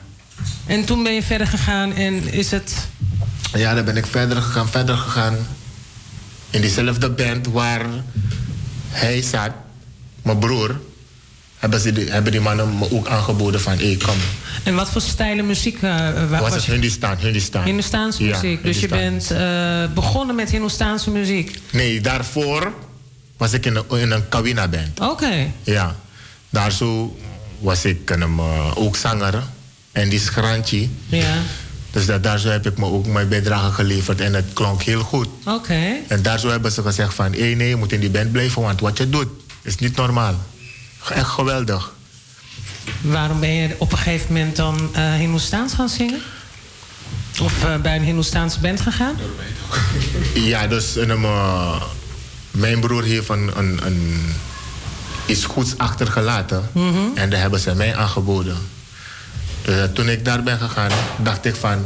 [0.66, 2.88] En toen ben je verder gegaan en is het...
[3.52, 5.36] Ja, dan ben ik verder gegaan, verder gegaan.
[6.50, 7.86] In diezelfde band waar
[8.88, 9.50] hij zat,
[10.22, 10.80] mijn broer,
[11.64, 14.14] hebben, ze die, hebben die mannen me ook aangeboden van, hé, kom.
[14.62, 16.64] En wat voor stijlen muziek eh, wa- Was was het?
[16.64, 17.62] Hindustan, Hindustan.
[17.64, 18.62] Hindoestaanse Ja, muziek.
[18.64, 21.58] dus je bent eh, begonnen met Hindoestaanse muziek.
[21.72, 22.72] Nee, daarvoor
[23.36, 25.00] was ik in een, in een Kawina band.
[25.00, 25.46] Oké.
[25.62, 25.96] Ja.
[26.50, 27.16] Daar zo
[27.58, 29.42] was ik een, eh, ook zanger.
[29.92, 30.88] En die schrantje.
[31.06, 31.34] Ja.
[31.90, 34.20] Dus dat, daar zo heb ik me ook mijn bijdrage geleverd.
[34.20, 35.28] En het klonk heel goed.
[35.44, 35.80] Oké.
[36.08, 37.32] En daar zo hebben ze gezegd van...
[37.32, 39.28] hé nee, je moet in die band blijven, want wat je doet
[39.62, 40.34] is niet normaal.
[41.11, 41.92] Echt geweldig.
[43.00, 46.20] Waarom ben je op een gegeven moment dan eh Hindoestaans gaan zingen?
[47.42, 49.16] Of eh, bij een Hindoestaanse band gegaan?
[50.34, 51.82] Ja, dus een, eh,
[52.50, 54.32] mijn broer heeft een, een, een,
[55.26, 56.68] iets goeds achtergelaten.
[56.72, 56.98] Mhm.
[57.14, 58.57] En daar hebben ze mij aangeboden.
[59.62, 60.90] Dus eh, toen ik daar ben gegaan,
[61.22, 61.84] dacht ik van...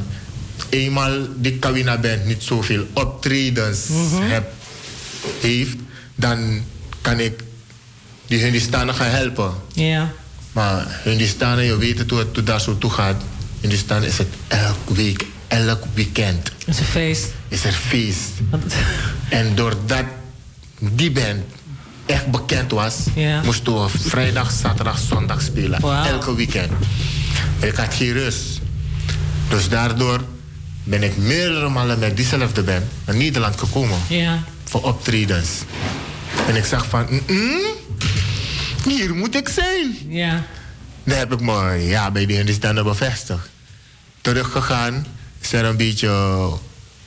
[0.69, 4.23] eenmaal die Kawina Band niet zoveel optredens Mhm.
[4.23, 4.53] heb,
[5.41, 5.77] heeft...
[6.15, 6.63] dan
[7.01, 7.43] kan ik
[8.29, 9.53] die Hindistanen gaan helpen.
[9.73, 10.13] Ja.
[10.53, 13.23] Maar Hindistanen, je weet het hoe het daar zo toe gaat.
[13.61, 16.53] Hindistan is het elke week, elk weekend.
[16.67, 17.27] Is een feest.
[17.49, 18.29] Is er feest.
[19.29, 20.05] en doordat
[20.79, 21.43] die band
[22.07, 23.43] echt bekend was, Ja.
[23.43, 25.81] moesten we vrijdag, zaterdag, zondag spelen.
[26.07, 26.71] Elke weekend.
[27.61, 28.61] Ik had geen rust.
[29.49, 30.21] Dus daardoor
[30.85, 33.99] ben ik meerdere malen met diezelfde band naar Nederland gekomen.
[34.09, 34.43] Ja.
[34.65, 35.49] Voor optredens.
[36.49, 37.61] En ik zag van, "Mm-mm,
[38.89, 39.97] hier moet ik zijn.
[40.09, 40.45] Ja.
[41.05, 43.49] Dan heb ik me ja, bij die Hindistanen bevestigd.
[44.21, 45.07] Teruggegaan,
[45.41, 46.51] is er een beetje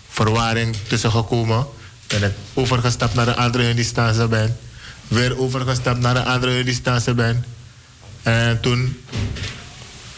[0.09, 1.65] verwarring tussen gekomen.
[2.07, 4.51] Ben ik overgestapt naar een andere Hindistaanse band.
[5.07, 7.45] Weer overgestapt naar een andere Hindistaanse band.
[8.21, 8.97] En toen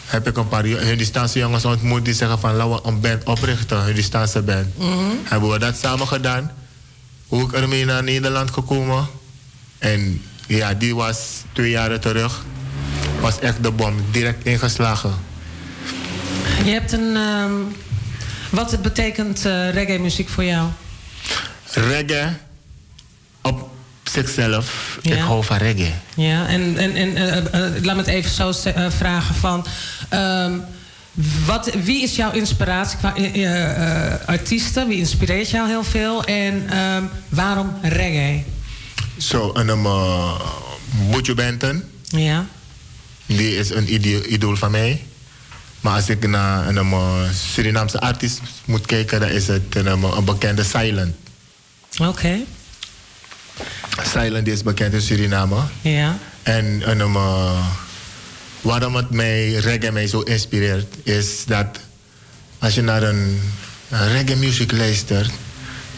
[0.04, 3.78] heb ik een paar Hindistaanse jongens ontmoet die zeggen van laten we een band oprichten,
[3.78, 4.66] een Hindistaanse band.
[5.24, 6.52] Hebben we dat samen gedaan.
[7.26, 9.06] Hoe ik ermee naar Nederland gekomen.
[9.78, 12.44] En ja, die was twee jaar terug.
[13.20, 15.14] Was echt de bom, direct ingeslagen.
[16.64, 17.16] Je hebt een.
[17.16, 17.52] ehm,
[18.50, 20.68] wat het betekent eh, reggae muziek voor jou?
[21.72, 22.32] Reggae
[23.42, 23.68] op
[24.02, 25.92] zichzelf, ik hou van reggae.
[26.14, 28.52] Ja, en, en, en eh, eh, laat me het even zo
[28.88, 29.66] vragen van...
[30.08, 30.52] ehm,
[31.46, 33.14] wat, wie is jouw inspiratie qua
[34.26, 34.88] artiesten?
[34.88, 36.24] Wie inspireert jou heel veel?
[36.24, 38.44] En ehm, waarom reggae?
[39.24, 40.40] Zo, en een uh,
[41.10, 42.46] Boetje Benton, Ja,
[43.26, 43.94] die is een
[44.32, 45.04] idool van mij.
[45.80, 50.12] Maar als ik naar een uh, Surinaamse artiest moet kijken, dan is het een, uh,
[50.16, 51.14] een bekende Silent.
[51.98, 52.38] oké.
[54.12, 55.56] Silent is bekend in Suriname.
[55.80, 57.66] Ja, En, en um, uh,
[58.60, 61.66] waarom het mij, reggae mij zo inspireert, is dat
[62.58, 63.40] als je naar een,
[63.88, 65.30] een reggae muziek luistert,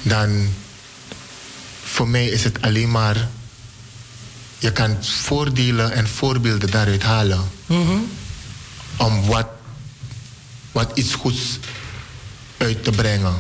[0.02, 0.48] dan
[1.96, 3.28] voor mij is het alleen maar,
[4.58, 7.96] je kan voordelen en voorbeelden daaruit halen Mhm.
[8.96, 9.46] om wat,
[10.72, 11.58] wat iets goeds
[12.56, 13.34] uit te brengen.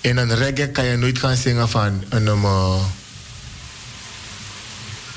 [0.00, 2.82] In een reggae kan je nooit gaan zingen van een, um, uh,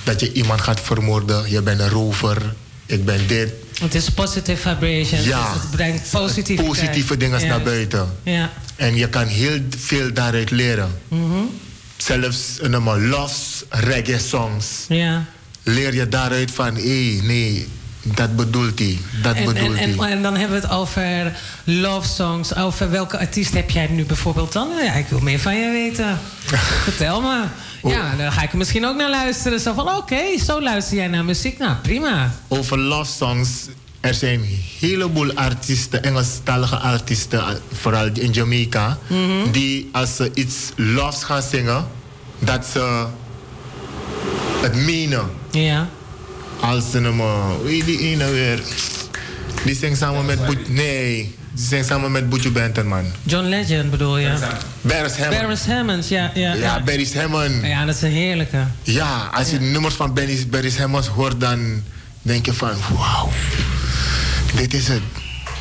[0.03, 2.55] dat je iemand gaat vermoorden, je bent een rover,
[2.85, 3.53] ik ben dit.
[3.79, 5.21] Het is positive vibration.
[5.21, 5.51] Ja.
[5.51, 8.17] Dus het brengt positieve Positieve dingen naar buiten.
[8.23, 8.51] Ja.
[8.75, 10.99] En je kan heel veel daaruit leren.
[11.07, 11.39] Mhm.
[11.97, 14.65] Zelfs een um, love reggae songs.
[14.87, 15.25] Ja.
[15.63, 17.67] Leer je daaruit van, hé, nee,
[18.03, 19.83] dat bedoelt hij, dat En, en, bedoelt hij.
[19.83, 22.55] en, en dan hebben we het over love songs.
[22.55, 24.69] Over welke artiest heb jij nu bijvoorbeeld dan?
[24.83, 26.19] Ja, ik wil meer van je weten.
[26.83, 27.43] Vertel me.
[27.83, 29.59] Ja, dan ga ik er misschien ook naar luisteren.
[29.59, 31.57] Zo van, oké, zo luister jij naar muziek.
[31.57, 32.31] Nou, prima.
[32.47, 33.49] Over love songs.
[33.99, 39.51] Er zijn een heleboel artiesten, Engelstalige artiesten, vooral in Jamaica, Mhm.
[39.51, 41.87] die als ze iets loves gaan zingen,
[42.39, 43.05] dat ze
[44.61, 45.29] het menen.
[45.51, 45.89] Ja.
[46.59, 47.21] Als ze hem,
[47.63, 48.59] wie die ene weer,
[49.65, 53.05] die zingt samen met Boet, nee, die zingt samen met Boetje Benton, man.
[53.23, 54.33] John Legend bedoel je?
[54.81, 55.41] Barris Hammond.
[55.41, 56.31] Barris Hammond, ja.
[56.33, 57.65] Ja, Ja, Barry's Hammond.
[57.65, 58.63] Ja, dat is een heerlijke.
[58.83, 61.83] Ja, als je de nummers van Barry's, Barry's Hammond hoort, dan
[62.21, 63.29] denk je van, wauw,
[64.55, 65.01] dit is het.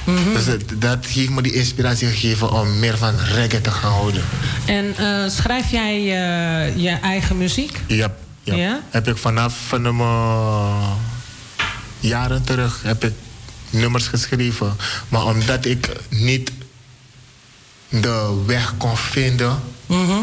[0.05, 0.33] Mhm.
[0.35, 4.23] Dus het- dat heeft me die inspiratie gegeven om meer van reggae te gaan houden.
[4.67, 7.81] En eh, schrijf jij eh, je eigen muziek?
[7.87, 8.55] Ja, ja.
[8.55, 8.81] Ja?
[8.91, 9.93] Heb ik vanaf van de,
[12.01, 13.13] jaren terug heb ik
[13.71, 14.77] nummers geschreven.
[15.09, 16.51] Maar omdat ik niet
[17.89, 20.19] de weg kon vinden Mhm.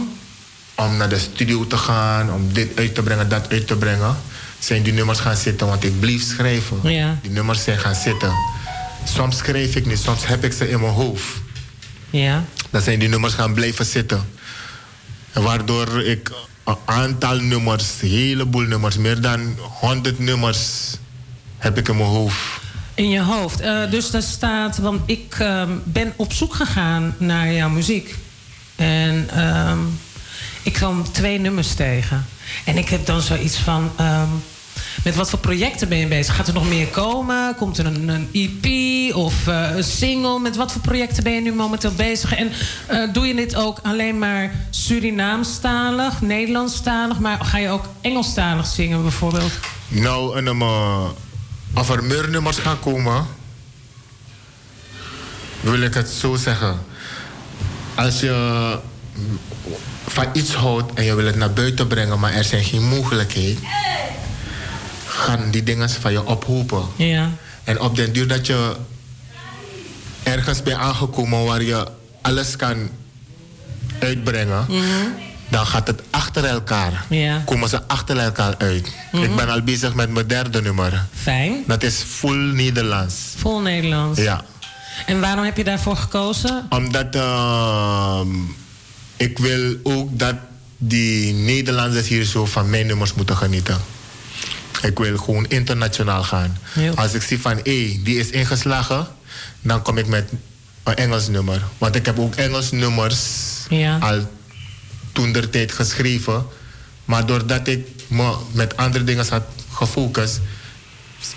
[0.76, 4.18] om naar de studio te gaan, om dit uit te brengen, dat uit te brengen,
[4.60, 5.68] zijn die nummers gaan zitten.
[5.68, 6.80] Want ik bleef schrijven.
[6.92, 7.20] Ja.
[7.22, 8.32] Die nummers zijn gaan zitten.
[9.04, 11.26] Soms schrijf ik niet, soms heb ik ze in mijn hoofd.
[12.10, 12.44] Ja.
[12.70, 14.28] Dan zijn die nummers gaan blijven zitten.
[15.32, 16.32] En waardoor ik
[16.64, 20.60] een aantal nummers, een heleboel nummers, meer dan 100 nummers
[21.58, 22.38] heb ik in mijn hoofd.
[22.96, 23.60] In je hoofd.
[23.60, 28.16] Eh, dus daar staat, want ik ehm, ben op zoek gegaan naar jouw muziek.
[28.76, 29.80] En ehm,
[30.64, 32.26] ik kwam twee nummers tegen.
[32.66, 33.92] En ik heb dan zoiets van.
[33.96, 34.30] ehm,
[35.04, 36.36] met wat voor projecten ben je bezig?
[36.36, 37.56] Gaat er nog meer komen?
[37.56, 40.40] Komt er een, een EP of eh, een single?
[40.40, 42.36] Met wat voor projecten ben je nu momenteel bezig?
[42.36, 42.52] En
[42.88, 49.02] eh, doe je dit ook alleen maar Surinaamstalig, Nederlandstalig, maar ga je ook Engelstalig zingen
[49.02, 49.52] bijvoorbeeld?
[49.88, 50.64] Nou, en, um,
[51.76, 53.26] als er meer nummers gaan komen,
[55.60, 56.80] wil ik het zo zeggen.
[57.96, 58.78] Als je
[60.08, 63.64] van iets houdt en je wil het naar buiten brengen, maar er zijn geen mogelijkheden,
[65.08, 66.84] gaan die dingen van je ophopen.
[66.96, 67.32] Ja.
[67.64, 68.76] En op den duur dat je
[70.24, 71.88] ergens bent aangekomen waar je
[72.22, 72.90] alles kan
[74.00, 74.66] uitbrengen,
[75.50, 77.06] dan gaat het achter elkaar.
[77.10, 77.42] Ja.
[77.46, 78.92] Komen ze achter elkaar uit.
[79.12, 79.24] Mhm.
[79.24, 81.06] Ik ben al bezig met mijn derde nummer.
[81.22, 81.64] Fijn.
[81.68, 83.16] Dat is full Nederlands.
[83.38, 84.20] Vol Nederlands.
[84.20, 84.44] Ja.
[85.06, 86.66] En waarom heb je daarvoor gekozen?
[86.70, 88.28] Omdat ehm,
[89.18, 90.36] ik wil ook dat
[90.78, 93.78] die Nederlanders hier zo van mijn nummers moeten genieten.
[94.82, 96.58] Ik wil gewoon internationaal gaan.
[96.96, 99.08] Als ik zie van, hé, die is ingeslagen,
[99.62, 100.30] dan kom ik met
[100.84, 101.62] een Engels nummer.
[101.78, 103.20] Want ik heb ook Engels nummers
[103.70, 103.98] Ja.
[103.98, 104.20] al
[105.16, 106.46] toen der tijd geschreven.
[107.06, 110.40] Maar doordat ik me met andere dingen had gefocust,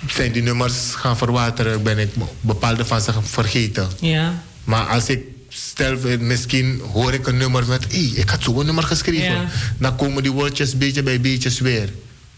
[0.08, 1.82] zijn die nummers gaan verwateren.
[1.82, 2.10] Ben ik
[2.40, 3.88] bepaalde van ze vergeten.
[4.00, 4.42] Ja.
[4.64, 8.84] Maar als ik stel, misschien hoor ik een nummer met, hé, ik had zo'n nummer
[8.84, 9.32] geschreven.
[9.32, 9.44] Ja.
[9.78, 11.88] Dan komen die woordjes beetje bij beetjes weer.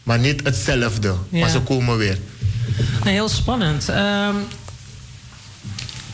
[0.03, 1.41] Maar niet hetzelfde, Ja.
[1.41, 2.19] maar ze komen weer.
[2.99, 3.89] Nou, heel spannend.
[3.89, 4.35] Ehm,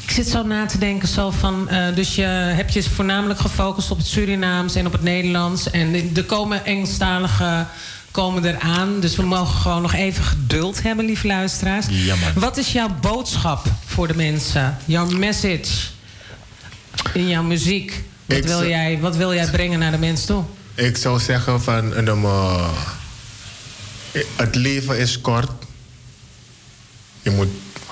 [0.06, 1.68] ik zit zo na te denken zo van...
[1.68, 5.70] eh, dus je hebt je voornamelijk gefocust op het Surinaams en op het Nederlands.
[5.70, 7.68] En er komen Engelstaligen
[8.10, 9.00] komen eraan.
[9.00, 11.86] Dus we mogen gewoon nog even geduld hebben, lieve luisteraars.
[12.34, 14.76] Wat is jouw boodschap voor de mensen?
[14.84, 15.72] Jouw message
[17.12, 18.02] in jouw muziek?
[18.24, 20.44] Wat, wil zou- jij, wat wil jij brengen naar de mensen toe?
[20.74, 22.68] Ik zou zeggen van, een, eh,
[24.36, 25.50] het leven is kort.
[27.22, 27.48] Je moet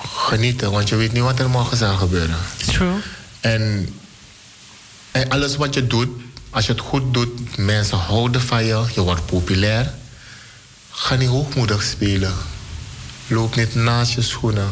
[0.08, 2.36] genieten, want je weet niet wat er morgen zal gebeuren.
[2.66, 2.94] True.
[3.40, 3.94] En,
[5.10, 6.08] en alles wat je doet,
[6.50, 9.92] als je het goed doet, mensen houden van je, je wordt populair.
[10.90, 12.34] Ga niet hoogmoedig spelen.
[13.26, 14.68] Loop niet naast je schoenen.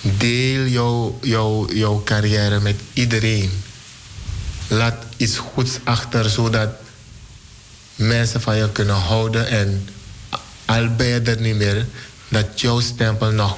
[0.00, 3.62] Deel jouw, jouw, jouw carrière met iedereen.
[4.68, 6.68] Laat iets goeds achter, zodat
[7.94, 9.46] mensen van je kunnen houden.
[9.48, 9.88] En
[10.64, 11.86] al ben je er niet meer,
[12.28, 13.56] dat jouw stempel nog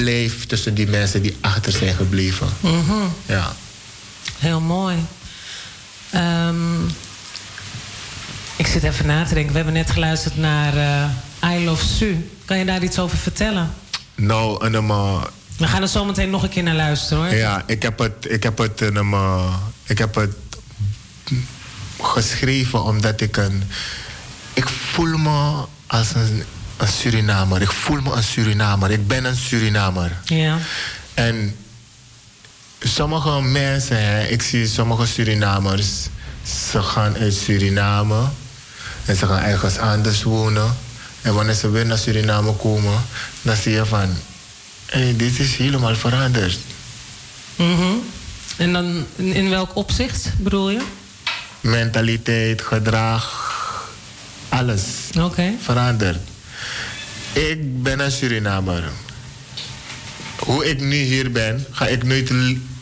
[0.00, 2.48] blijft tussen die mensen die achter zijn gebleven.
[2.60, 2.92] Mhm.
[3.26, 3.54] Ja.
[4.38, 4.96] Heel mooi.
[6.10, 6.84] Ehm,
[8.56, 9.50] ik zit even na te denken.
[9.50, 10.76] We hebben net geluisterd naar
[11.42, 12.30] eh, I Love Su.
[12.44, 13.74] Kan je daar iets over vertellen?
[14.14, 15.22] Nou, en, um, uh,
[15.56, 17.34] We gaan er zo meteen nog een keer naar luisteren hoor.
[17.34, 19.54] ja, ik heb het, ik heb het, en, um, uh,
[19.84, 20.34] ik heb het
[22.00, 23.62] geschreven omdat ik een,
[24.52, 26.42] ik voel me als een,
[26.78, 27.62] een Surinamer.
[27.62, 28.90] Ik voel me een Surinamer.
[28.90, 30.16] Ik ben een Surinamer.
[30.24, 30.58] Ja.
[31.14, 31.56] En
[32.82, 35.88] sommige mensen, hè, ik zie sommige Surinamers,
[36.70, 38.28] ze gaan uit Suriname
[39.04, 40.76] en ze gaan ergens anders wonen.
[41.22, 43.02] En wanneer ze weer naar Suriname komen,
[43.42, 44.16] dan zie je van,
[44.86, 46.58] hé, dit is helemaal veranderd.
[47.56, 47.92] Mhm.
[48.56, 50.80] En dan in, in welk opzicht bedoel je?
[51.60, 53.46] Mentaliteit, gedrag,
[54.48, 54.82] alles
[55.20, 55.52] Oké.
[55.62, 56.18] veranderd.
[57.38, 58.84] Ik ben een Surinamer.
[60.38, 62.32] Hoe ik nu hier ben, ga ik nooit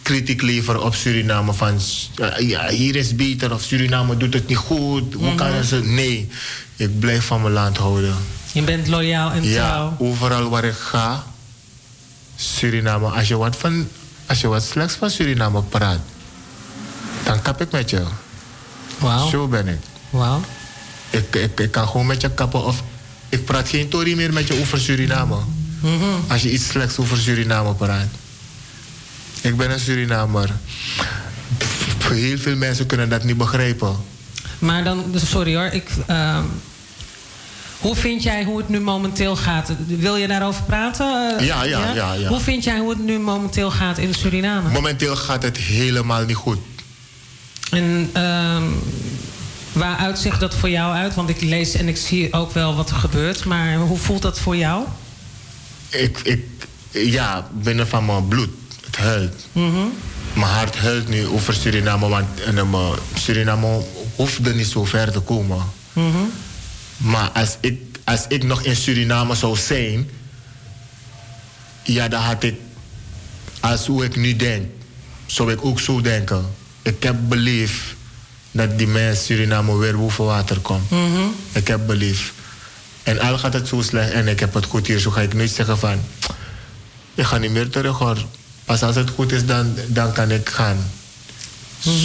[0.03, 1.53] kritiek leveren op Suriname.
[1.53, 1.81] Van
[2.15, 5.15] ja, ja, hier is beter of Suriname doet het niet goed.
[5.15, 5.63] Hoe kan Mhm.
[5.65, 5.77] ze?
[5.85, 6.29] Nee,
[6.77, 8.15] ik blijf van mijn land houden.
[8.53, 9.95] Je bent loyaal en Ja, trouw.
[9.99, 11.25] overal waar ik ga,
[12.37, 13.07] Suriname.
[13.09, 13.89] Als je wat, van,
[14.27, 16.01] als je wat slechts van Suriname praat,
[17.25, 18.03] dan kap ik met je.
[18.99, 19.29] Wauw.
[19.29, 19.79] Zo ben ik.
[20.11, 20.41] Wauw.
[21.11, 22.83] Ik, ik, ik kan gewoon met je kappen of
[23.29, 25.37] ik praat geen tori meer met je over Suriname.
[25.81, 26.05] Mhm.
[26.29, 28.09] Als je iets slechts over Suriname praat.
[29.41, 30.51] Ik ben een Surinamer.
[32.09, 33.97] Heel veel mensen kunnen dat niet begrijpen.
[34.59, 36.43] Maar dan, sorry hoor, ik, ehm,
[37.79, 39.73] hoe vind jij hoe het nu momenteel gaat?
[39.87, 41.45] Wil je daarover praten?
[41.45, 42.29] Ja, ja, ja, ja.
[42.29, 44.71] Hoe vind jij hoe het nu momenteel gaat in Suriname?
[44.71, 46.59] Momenteel gaat het helemaal niet goed.
[47.71, 48.65] En ehm
[49.77, 51.15] waar uitzicht dat voor jou uit?
[51.15, 53.45] Want ik lees en ik zie ook wel wat er gebeurt.
[53.45, 54.85] Maar hoe voelt dat voor jou?
[55.89, 56.45] Ik, ik,
[56.91, 58.51] ja, binnen van mijn bloed.
[58.85, 59.47] Het huilt.
[59.53, 59.87] Mhm.
[60.33, 62.09] Mijn hart huilt nu over Suriname.
[62.09, 63.85] Want eh, Suriname
[64.15, 65.65] hoefde niet zo ver te komen.
[65.93, 66.25] Mhm.
[66.97, 70.11] Maar als ik, als ik nog in Suriname zou zijn,
[71.83, 72.55] ja, dan had ik,
[73.61, 74.67] als hoe ik nu denk,
[75.27, 76.47] zou ik ook zo denken.
[76.83, 77.96] Ik heb belief
[78.57, 80.91] dat die mensen Suriname weer boven water komt.
[80.91, 81.23] Mhm.
[81.53, 82.33] Ik heb belief.
[83.03, 85.35] En al gaat het zo slecht en ik heb het goed hier, zo ga ik
[85.35, 86.01] nooit zeggen van,
[87.15, 88.25] ik ga niet meer terug hoor.
[88.65, 90.91] Pas als het goed is, dan, dan kan ik gaan.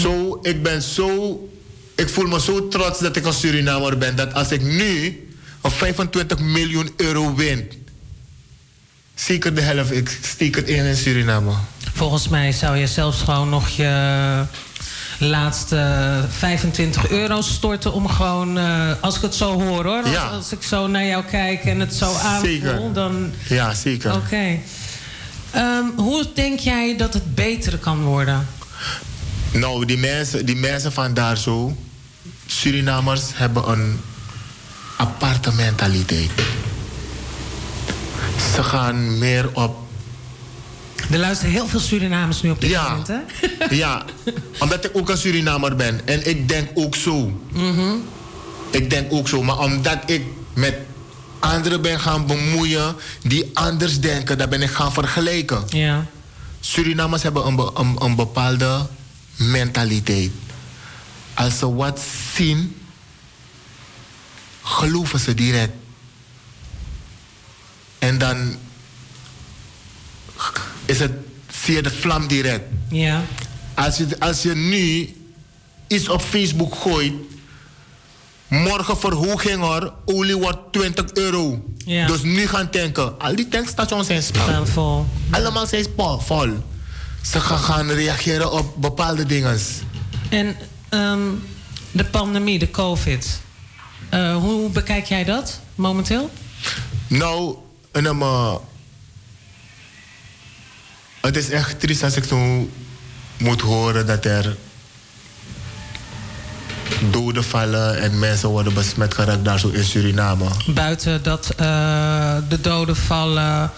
[0.02, 1.40] Zo, ik ben zo,
[1.96, 5.28] ik voel me zo trots dat ik een Surinamer ben, dat als ik nu
[5.62, 7.72] een 25 miljoen euro win,
[9.16, 11.54] zeker de helft, ik steek het in in Suriname.
[11.94, 14.44] Volgens mij zou je zelfs gewoon nog je
[15.22, 20.28] laatste 25 euro storten om gewoon, eh, als ik het zo hoor hoor, als, Ja.
[20.28, 24.16] als ik zo naar jou kijk en het zo aanvoel, dan Ja, zeker.
[24.16, 24.60] Oké.
[25.52, 28.48] Ehm, hoe denk jij dat het beter kan worden?
[29.52, 31.76] Nou, die mensen, die mensen van daar zo,
[32.46, 34.00] Surinamers hebben een
[34.98, 36.32] aparte mentaliteit.
[38.56, 39.76] Ze gaan meer op.
[41.10, 42.90] Er luisteren heel veel Surinamers nu op dit Ja.
[42.90, 43.20] moment, hè?
[43.76, 44.06] Ja,
[44.60, 46.08] omdat ik ook een Surinamer ben.
[46.08, 47.40] En ik denk ook zo.
[47.52, 47.94] Mhm.
[48.70, 49.44] Ik denk ook zo.
[49.44, 50.22] Maar omdat ik
[50.54, 50.76] met
[51.40, 55.64] anderen ben gaan bemoeien die anders denken, dan ben ik gaan vergelijken.
[55.70, 56.06] Ja.
[56.60, 58.88] Surinamers hebben een, be- een, een bepaalde
[59.36, 60.32] mentaliteit.
[61.34, 62.02] Als ze wat
[62.36, 62.76] zien,
[64.64, 65.74] geloven ze direct.
[68.00, 68.56] En dan
[70.86, 71.12] is het
[71.48, 72.64] via de vlam direct.
[72.90, 73.24] Ja.
[73.74, 75.16] Als je, als je nu
[75.88, 77.14] iets op Facebook gooit,
[78.48, 81.64] morgen verhoging hoor, olie wordt 20 euro.
[81.86, 82.08] Ja.
[82.08, 83.20] Dus nu gaan tanken.
[83.20, 84.24] Al die tankstations zijn.
[84.24, 85.06] Staan vol.
[85.30, 86.48] Allemaal zijn vol.
[87.22, 89.60] Ze gaan, reageren op bepaalde dingen.
[90.30, 90.56] En
[90.90, 91.20] ehm,
[91.92, 93.42] de pandemie, de COVID.
[94.10, 96.30] Eh, hoe bekijk jij dat momenteel?
[97.08, 97.56] Nou,
[97.92, 98.56] en, um, uh,
[101.22, 102.70] het is echt triest als ik zo
[103.38, 104.56] moet horen dat er
[107.10, 110.46] doden vallen en mensen worden besmet geraakt daar zo in Suriname.
[110.68, 113.72] Buiten dat eh, de doden vallen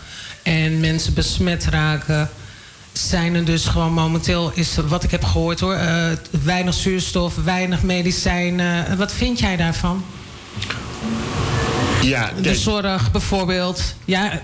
[0.43, 2.29] en mensen besmet raken,
[2.91, 6.05] zijn er dus gewoon momenteel, is wat ik heb gehoord hoor, eh,
[6.43, 8.97] weinig zuurstof, weinig medicijnen.
[8.97, 10.05] Wat vind jij daarvan?
[12.01, 13.95] Ja, De kijk, zorg bijvoorbeeld.
[14.05, 14.41] Ja,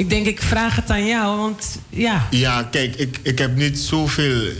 [0.00, 2.26] ik denk ik vraag het aan jou, want ja.
[2.30, 4.52] ja, kijk ik, ik heb niet zoveel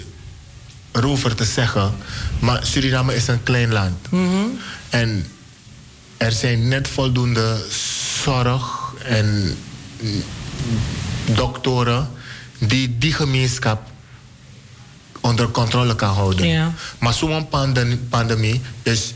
[0.92, 1.94] erover te zeggen.
[2.38, 4.10] Maar Suriname is een klein land.
[4.10, 4.46] Mhm.
[4.88, 5.26] En
[6.16, 7.64] er zijn net voldoende
[8.22, 9.56] zorg en
[11.24, 12.10] doktoren
[12.58, 13.90] die die gemeenschap
[15.20, 16.48] onder controle kan houden.
[16.48, 16.72] Ja.
[16.98, 19.12] Maar zo'n pandem- pandemie is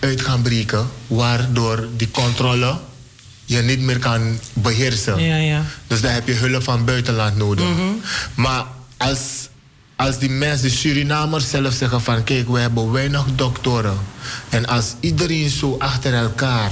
[0.00, 2.78] uit gaan breken, waardoor die controle
[3.44, 5.20] je niet meer kan beheersen.
[5.20, 5.62] Ja, ja.
[5.86, 7.64] Dus daar heb je hulp van buitenland nodig.
[7.64, 7.82] Mhm.
[8.34, 8.64] Maar
[8.96, 9.48] als,
[9.96, 12.24] als die mensen, de Surinamers zelf zeggen van...
[12.24, 13.98] kijk, we hebben weinig doktoren.
[14.48, 16.70] En als iedereen zo achter elkaar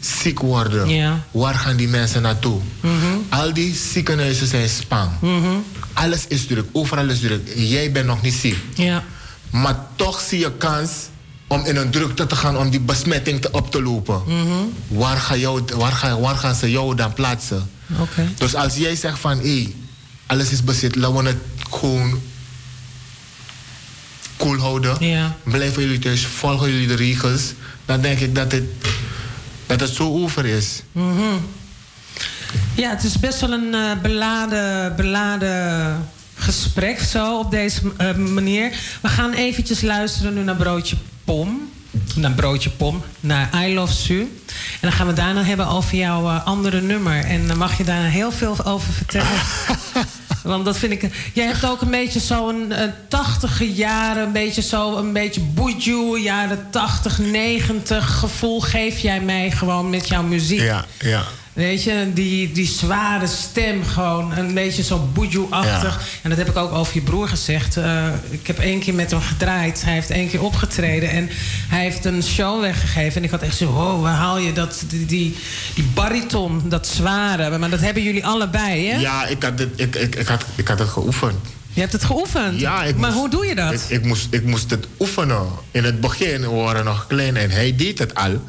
[0.00, 0.88] ziek worden...
[0.88, 1.24] Ja.
[1.30, 2.60] waar gaan die mensen naartoe?
[2.80, 2.94] Mhm.
[3.28, 5.10] Al die ziekenhuizen zijn spang.
[5.20, 5.54] Mhm.
[5.92, 7.48] Alles is druk, overal is druk.
[7.54, 8.56] Jij bent nog niet ziek.
[8.74, 9.04] Ja.
[9.50, 10.90] Maar toch zie je kans
[11.48, 14.22] om in een drukte te gaan om die besmetting te op te lopen.
[14.26, 14.64] Mhm.
[14.88, 17.70] Waar, ga jou, waar, ga, waar gaan ze jou dan plaatsen?
[18.00, 18.28] Oké.
[18.36, 19.74] Dus als jij zegt van, hé,
[20.26, 21.38] alles is bezit, laten we het
[21.70, 22.20] gewoon
[24.36, 25.06] cool houden.
[25.06, 25.36] Ja.
[25.42, 27.52] Blijven jullie thuis, volgen jullie de regels.
[27.84, 28.64] Dan denk ik dat het,
[29.66, 30.82] dat het zo over is.
[30.92, 31.36] Mhm.
[32.74, 38.78] Ja, het is best wel een eh, beladen, beladen gesprek zo op deze eh, manier.
[39.02, 40.96] We gaan eventjes luisteren nu naar Broodje
[41.28, 41.70] Pom.
[42.14, 44.20] Naar Broodje Pom, naar I Love Su.
[44.50, 47.24] En dan gaan we daarna hebben over jouw eh, andere nummer.
[47.24, 49.38] En dan mag je daar heel veel over vertellen.
[50.42, 51.30] Want dat vind ik...
[51.32, 52.72] Jij hebt ook een beetje zo'n
[53.08, 54.22] tachtige jaren...
[54.22, 58.60] een beetje zo, een beetje boejoe, jaren 80, 90 gevoel...
[58.60, 60.60] geef jij mij gewoon met jouw muziek.
[60.60, 61.22] Ja, ja.
[61.58, 64.32] Weet je, die, die zware stem gewoon.
[64.36, 66.00] Een beetje zo boejoe-achtig.
[66.22, 67.76] En dat heb ik ook over je broer gezegd.
[67.76, 69.82] Eh, ik heb één keer met hem gedraaid.
[69.84, 71.10] Hij heeft één keer opgetreden.
[71.10, 71.28] En
[71.68, 73.16] hij heeft een show weggegeven.
[73.16, 75.36] En ik had echt zo, wow, waar haal je dat, die, die,
[75.74, 77.58] die bariton, dat zware.
[77.58, 78.98] Maar dat hebben jullie allebei, hè?
[79.00, 81.38] Ja, ik had, het, ik, ik, ik, had, ik had het geoefend.
[81.72, 82.60] Je hebt het geoefend?
[82.60, 83.72] Ja, ik maar moest- hoe doe je dat?
[83.72, 85.46] Ik, ik, moest, ik moest het oefenen.
[85.70, 88.40] In het begin, we waren nog klein en hij deed het al.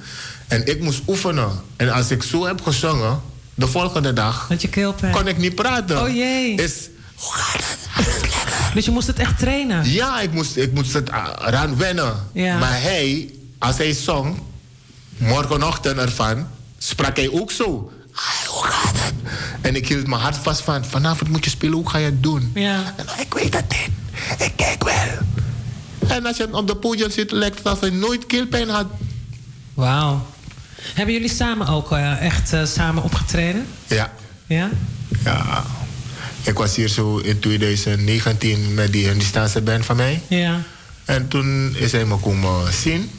[0.49, 1.49] En ik moest oefenen.
[1.75, 3.21] En als ik zo heb gezongen,
[3.53, 4.49] de volgende dag...
[4.49, 5.13] Met je keelpijn.
[5.13, 6.01] kon ik niet praten.
[6.01, 6.55] Oh jee.
[6.55, 6.89] Is,
[8.73, 9.89] Dus je moest het echt trainen?
[9.91, 12.13] ja, ik moest, ik moest het a- eraan wennen.
[12.33, 12.57] Ja.
[12.57, 14.37] Maar hij, als hij zong,
[15.17, 16.47] morgenochtend ervan,
[16.77, 17.91] sprak hij ook zo.
[18.13, 19.13] "Ai, Hoe gaat het?
[19.61, 22.23] En ik hield mijn hart vast van, vanavond moet je spelen, hoe ga je het
[22.23, 22.51] doen?
[22.53, 22.93] Ja.
[22.97, 23.89] En ik weet het niet.
[24.47, 25.17] Ik kijk wel.
[26.17, 28.85] En als je op de podium zit, lijkt het alsof hij nooit keelpijn had.
[29.73, 30.25] Wauw.
[30.93, 33.67] Hebben jullie samen ook eh, echt eh, samen opgetreden?
[33.87, 34.11] Ja.
[34.47, 34.69] Ja?
[35.23, 35.63] Ja.
[36.43, 40.21] Ik was hier zo in 2019 met die Hindustaanse band van mij.
[40.27, 40.61] Ja.
[41.05, 43.11] En toen is hij me komen zien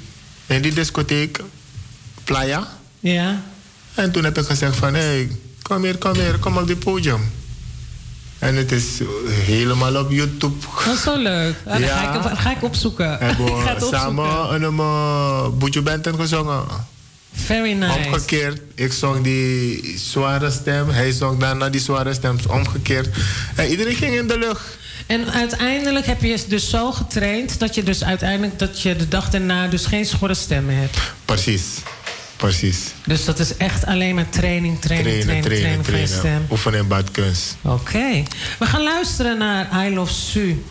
[0.47, 1.41] in die discotheek,
[2.24, 2.69] Playa.
[3.01, 3.43] Ja.
[3.95, 5.31] En toen heb ik gezegd van, hé, hey,
[5.62, 7.32] kom hier, kom hier, kom op dit podium.
[8.39, 8.85] En het is
[9.28, 10.66] helemaal op YouTube.
[10.85, 11.55] Dat is zo leuk.
[11.66, 12.12] Ah, dan Ja.
[12.23, 13.19] ga, ik, ga ik opzoeken.
[13.24, 16.65] Hebben we samen een uh, Boetje Benten gezongen.
[17.32, 17.98] Very nice.
[18.07, 23.09] Omgekeerd, ik zong die zware stem, hij zong daarna die zware stem, omgekeerd.
[23.57, 24.78] En iedereen ging in de lucht.
[25.07, 29.31] En uiteindelijk heb je dus zo getraind dat je dus uiteindelijk dat je de dag
[29.31, 30.98] daarna dus geen schorre stemmen hebt.
[31.24, 31.65] Precies,
[32.36, 32.78] precies.
[33.07, 36.19] Dus dat is echt alleen maar training, training, Trainen, training, trainen, training, je trainen.
[36.19, 36.47] stem.
[36.51, 37.57] Oefenen in badkunst.
[37.62, 38.23] Oké.
[38.59, 40.65] We gaan luisteren naar I Love Su.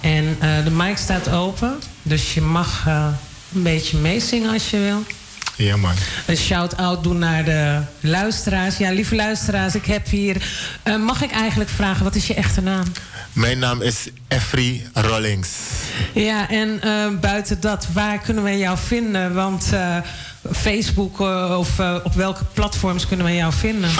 [0.00, 1.78] En eh, de mic staat open.
[2.02, 3.06] Dus je mag eh,
[3.54, 5.02] een beetje meezingen als je wil.
[5.56, 5.94] Ja, man.
[6.26, 8.76] Een shout-out doen naar de luisteraars.
[8.76, 10.42] Ja, lieve luisteraars, ik heb hier...
[10.82, 12.84] eh, mag ik eigenlijk vragen, wat is je echte naam?
[13.32, 13.96] Mijn naam is
[14.28, 15.48] Effrey Rollings.
[16.14, 19.34] Ja, en eh, buiten dat, waar kunnen we jou vinden?
[19.34, 19.96] Want eh,
[20.52, 21.18] Facebook
[21.58, 23.90] of op welke platforms kunnen we jou vinden?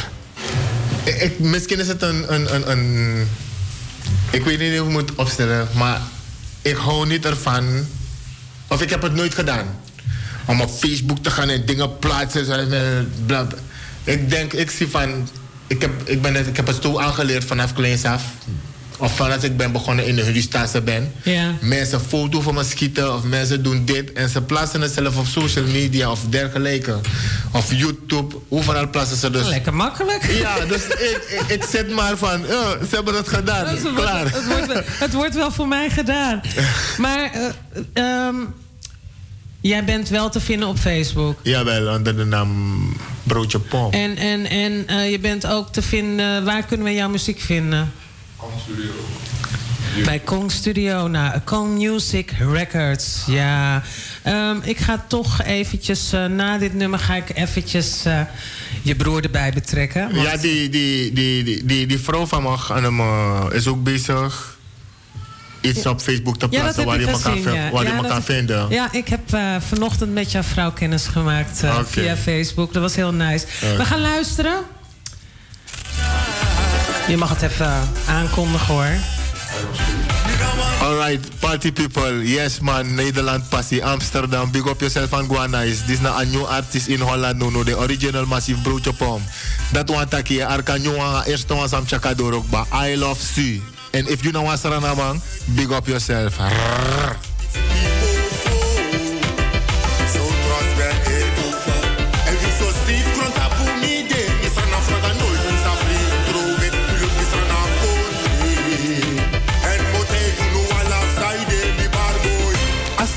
[1.05, 3.29] Ik, ik- misschien is het een, een, een, een...
[4.31, 6.01] Ik weet niet hoe ik moet opstellen, maar
[6.63, 7.87] ik hou niet ervan...
[8.69, 9.67] Of ik heb het nooit gedaan.
[10.47, 12.45] Om op Facebook te gaan en dingen plaatsen.
[12.45, 12.69] zo, en
[13.27, 13.59] bla, bla.
[14.05, 15.29] Ik denk, ik zie van...
[15.67, 18.23] Ik heb, ik, ben, het- ik heb het zo aangeleerd vanaf kleins af.
[18.99, 21.13] Of vanaf ik ben begonnen in de Hudistase ben.
[21.23, 21.51] Ja.
[21.61, 24.13] Mensen foto van me schieten of mensen doen dit.
[24.13, 26.99] En ze plaatsen het zelf op social media of dergelijke.
[27.53, 28.37] Of YouTube.
[28.49, 29.49] Overal plaatsen ze dus.
[29.49, 30.25] Lekker makkelijk.
[30.33, 33.67] Ja, dus ik, ik, ik zit maar van, oh, ze hebben het gedaan.
[33.67, 34.25] Het wordt- Klaar.
[34.33, 36.41] Het wordt, wel- het wordt wel voor mij gedaan.
[36.99, 37.47] Maar eh,
[37.93, 38.35] ehm,
[39.63, 41.39] jij bent wel te vinden op Facebook.
[41.43, 42.83] Jawel, onder de naam
[43.23, 43.93] Broodje Pom.
[43.93, 46.45] En, en, en eh, je bent ook te vinden...
[46.45, 47.93] Waar kunnen we jouw muziek vinden?
[50.05, 53.83] Bij Kong Studio, nou, Kong Music Records, ja.
[54.23, 58.21] Ehm, ik ga toch eventjes, eh, na dit nummer ga ik eventjes eh,
[58.83, 60.03] je broer erbij betrekken.
[60.15, 64.59] want- Ja, die, die, die, die, die, die vrouw van me eh, is ook bezig
[65.63, 67.71] iets op Facebook te plaatsen waar je me kan, ja.
[67.71, 68.67] waar Ja, je heb- vinden.
[68.71, 72.73] Ja, ik heb eh, vanochtend met jouw vrouw kennis gemaakt eh, via Facebook.
[72.73, 73.47] Dat was heel nice.
[73.77, 74.61] We gaan luisteren.
[77.09, 77.73] Je mag het even
[78.09, 78.95] aankondigen hoor.
[80.83, 82.29] Alright, party people.
[82.29, 84.51] Yes man, Nederland passie, Amsterdam.
[84.51, 85.85] Big up yourself and go nice.
[85.85, 87.63] This is a new artist in Holland, no, no.
[87.65, 89.23] The original massive broodje pom.
[89.73, 92.67] Dat want taki, arka nyuwa, eerst was sam chakador ook ba.
[92.89, 93.61] I love Su.
[93.95, 94.65] And if you know what's
[94.97, 95.21] man,
[95.55, 96.39] big up yourself.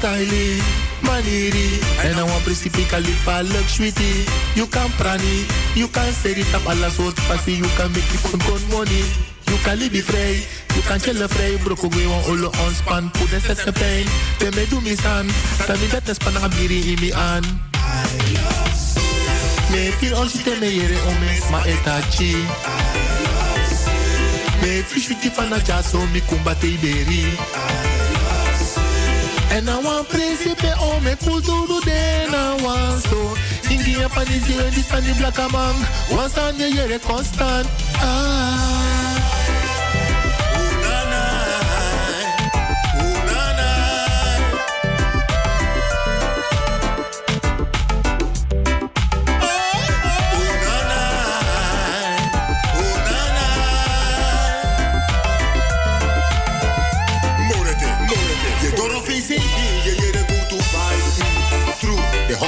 [0.05, 0.61] Styling,
[1.01, 1.81] maniri.
[2.03, 2.43] And I want
[2.83, 4.27] kalifa look sweetie.
[4.53, 7.53] You can prani, you can set it up alla soort passie.
[7.53, 8.21] You can make it
[8.69, 9.34] money.
[9.45, 11.57] You can live vrij, you can chill vrij.
[11.63, 14.05] Broko we want olo ontspan, put the pain.
[14.37, 15.25] Te me do mi san,
[15.65, 17.43] tami dat es pan biri in mi an.
[19.71, 22.35] Me feel on shite me yere omes ma etachi.
[24.61, 27.23] Me feel shwiti fana jaso mi kumbate iberi.
[29.51, 33.35] En I want principe o me kulturu de na wan so
[33.69, 33.95] Ingi
[36.99, 37.67] constant
[38.01, 38.84] Ah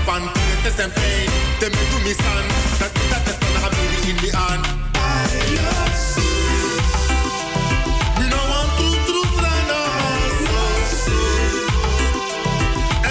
[0.00, 0.22] ontspan.
[0.34, 1.70] Het is een pijn, de
[2.04, 2.44] me staan.
[2.78, 4.60] Dat dat is van haar baby in die aan.
[4.60, 4.62] I
[5.56, 6.28] love you.
[8.50, 8.70] Want
[9.06, 9.18] to.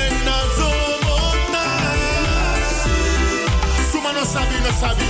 [0.02, 0.16] And
[1.06, 1.66] mota.
[3.92, 5.08] Suma no sabi no sabi.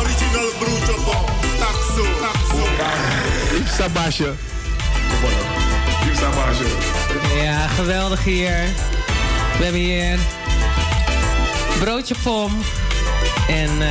[0.00, 1.26] Original brujo pop.
[1.58, 2.04] Taxo.
[2.20, 2.64] Taxo.
[7.42, 8.64] Ja, geweldig hier.
[9.58, 10.18] We hebben hier
[11.78, 12.52] broodje pom
[13.48, 13.88] en eh,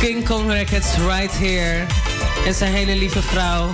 [0.00, 1.84] King Kong Records right here.
[2.46, 3.70] En zijn hele lieve vrouw.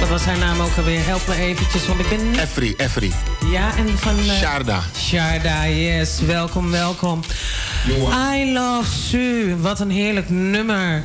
[0.00, 1.06] Wat was haar naam ook alweer?
[1.06, 2.40] Help me eventjes, want ik ben niet...
[2.40, 3.12] Efri, Efri.
[3.50, 4.18] Ja, en van...
[4.18, 4.80] eh, Sharda.
[4.98, 6.20] Sharda, yes.
[6.20, 7.20] Welkom, welkom.
[8.34, 9.56] I Love Sue.
[9.60, 11.04] Wat een heerlijk nummer.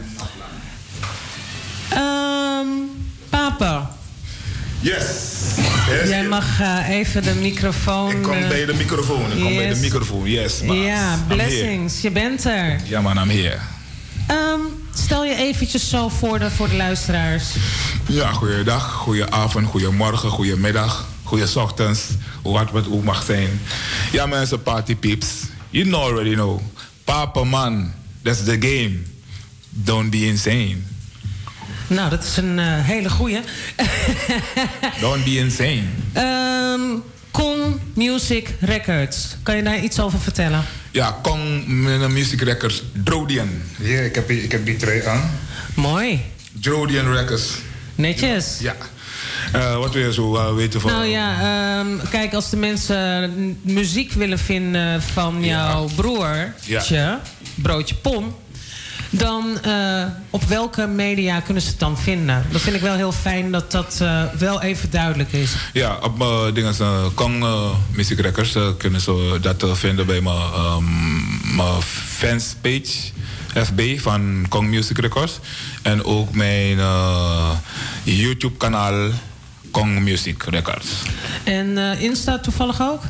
[1.90, 2.68] Ehm
[3.30, 3.92] papa.
[4.82, 5.06] Yes.
[6.08, 8.12] Jij mag eh, even de microfoon...
[8.12, 9.32] Ik kom eh, bij de microfoon.
[9.32, 9.80] Ik kom bij de yes.
[9.80, 10.30] microfoon.
[10.30, 10.60] Yes.
[10.60, 11.18] Ja, here.
[11.28, 12.02] blessings.
[12.02, 12.80] Je bent er.
[12.84, 13.58] Ja, man, I'm here.
[14.28, 14.60] Ehm,
[14.94, 17.44] stel je eventjes zo voor de, voor de luisteraars.
[18.08, 22.02] Ja, goeiedag, goedenavond, goedemorgen, goedemiddag, goeie ochtends,
[22.42, 23.62] wat het ook mag zijn.
[24.12, 25.28] Ja, mensen, party peeps.
[25.70, 26.62] You know already know.
[27.04, 27.94] Papa man,
[28.24, 28.98] that's the game.
[29.70, 30.78] Don't be insane.
[31.88, 33.40] Nou, dat is een eh, hele goeie.
[35.02, 35.84] Don't be insane.
[36.14, 36.82] Ehm
[37.32, 39.36] Con Music Records.
[39.44, 40.66] Kan je daar iets over vertellen?
[40.92, 41.68] Ja, Kong
[42.08, 43.50] Music Records, Drodian.
[43.80, 45.32] Ja, ik heb, ik heb die trui aan.
[45.76, 46.22] Mooi.
[46.62, 47.58] Drodian Records.
[47.96, 48.58] Netjes.
[48.60, 48.76] Ja.
[49.52, 50.92] Eh, wat wil je zo eh, weten van...
[50.92, 51.40] Nou ja,
[51.80, 57.20] ehm, kijk, als de mensen muziek willen vinden van jouw broertje,
[57.56, 58.36] broodje Pom,
[59.12, 62.46] dan eh, op welke media kunnen ze het dan vinden?
[62.52, 65.52] Dat vind ik wel heel fijn dat dat eh, wel even duidelijk is.
[65.74, 67.46] Ja, op mijn dingen, uh, Kong
[67.92, 73.12] Music Records kunnen ze dat vinden bij mijn, um, mijn fanspage.
[73.54, 75.40] FB van Kong Music Records.
[75.82, 77.50] En ook mijn uh,
[78.04, 79.10] YouTube kanaal
[79.72, 80.88] Kong Music Records.
[81.44, 83.02] En Insta toevallig ook?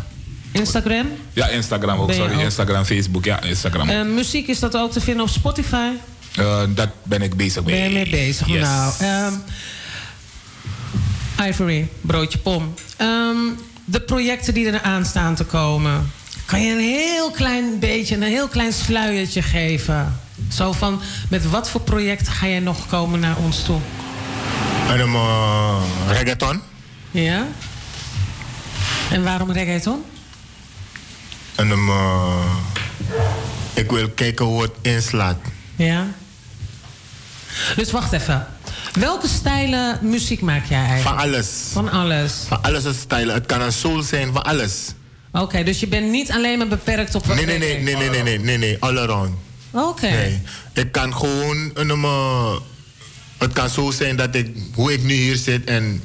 [0.52, 1.08] Instagram?
[1.34, 2.34] Ja, Instagram ook, sorry.
[2.36, 2.42] ook?
[2.42, 3.96] Instagram, Facebook, ja, Instagram ook.
[3.96, 5.90] Uh, muziek, is dat ook te vinden op Spotify?
[6.40, 7.76] Uh, dat ben ik bezig mee.
[7.76, 8.48] Ben je mee bezig?
[8.48, 8.62] Yes.
[8.62, 8.94] Nou,
[9.28, 9.44] um,
[11.48, 12.74] Ivory, broodje pom.
[12.98, 16.12] Um, de projecten die er aan staan te komen.
[16.46, 20.20] Kan je een heel klein beetje, een heel klein sluiertje geven?
[20.54, 23.80] Zo van, met wat voor projecten ga jij nog komen naar ons toe?
[24.88, 26.62] En een uh, reggaeton.
[27.12, 27.48] Ja?
[29.12, 30.04] En waarom reggaeton?
[31.56, 32.56] En uh,
[33.74, 35.38] ik wil kijken hoe het inslaat.
[35.76, 36.08] Ja.
[37.76, 38.48] Dus wacht even.
[39.00, 41.04] Welke stijlen muziek maak jij eigenlijk?
[41.04, 41.48] Van alles.
[41.72, 42.34] Van alles.
[42.48, 43.34] Van alles is stijlen.
[43.34, 44.94] Het kan een soul zijn, van alles.
[45.32, 47.28] Oké, okay, dus je bent niet alleen maar beperkt op...
[47.28, 49.36] Nee, nee, nee, nee, nee, nee, nee, nee, nee, all around.
[49.72, 49.86] Oké.
[49.86, 50.12] Okay.
[50.12, 50.42] Nee.
[50.74, 51.90] Ik kan gewoon een...
[51.90, 52.56] Uh,
[53.38, 56.04] het kan zo zijn dat ik, hoe ik nu hier zit en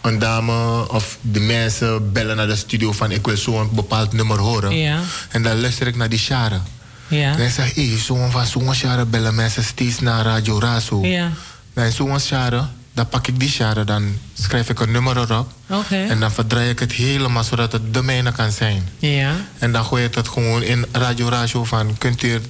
[0.00, 4.38] een dame of de mensen bellen naar de studio van ik wil zo'n bepaald nummer
[4.38, 4.76] horen.
[4.76, 5.00] Ja.
[5.28, 6.62] En dan luister ik naar die sharen.
[7.08, 7.36] Ja.
[7.36, 11.06] En ik zeg, hé, zo'n van zo'n sharen bellen mensen steeds naar Radio Razo.
[11.06, 11.30] Ja.
[11.74, 15.52] En zo'n sharen, dan pak ik die sharen, dan schrijf ik een nummer erop.
[15.66, 16.08] Okay.
[16.08, 18.88] En dan verdraai ik het helemaal zodat het de mijne kan zijn.
[18.98, 19.32] Ja.
[19.58, 22.40] En dan gooi ik het gewoon in Radio Razo van, kunt u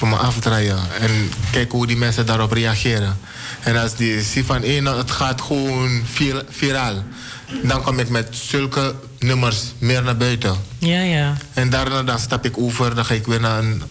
[0.00, 0.78] voor me afdraaien.
[1.00, 3.18] En kijken hoe die mensen daarop reageren.
[3.60, 7.04] En als die zien van één, het gaat gewoon vir viraal.
[7.62, 10.56] Dan kom ik met zulke nummers meer naar buiten.
[10.78, 11.36] Ja, ja.
[11.52, 13.82] En daarna dan stap ik over, dan ga ik weer naar een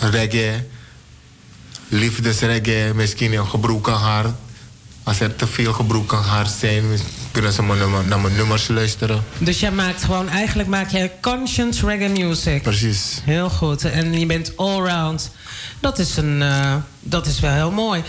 [0.00, 0.66] reggae.
[1.88, 4.34] Liefdesreggae, misschien een gebroken hart.
[5.02, 6.84] Als er te veel gebroken hart zijn,
[7.36, 7.62] kunnen ze
[8.06, 9.24] naar mijn nummers luisteren.
[9.38, 12.62] Dus jij maakt gewoon, eigenlijk maak jij conscience reggae music.
[12.62, 13.20] Precies.
[13.24, 13.84] Heel goed.
[13.84, 15.30] En je bent allround.
[15.80, 18.02] Dat is, een, uh, dat is wel heel mooi.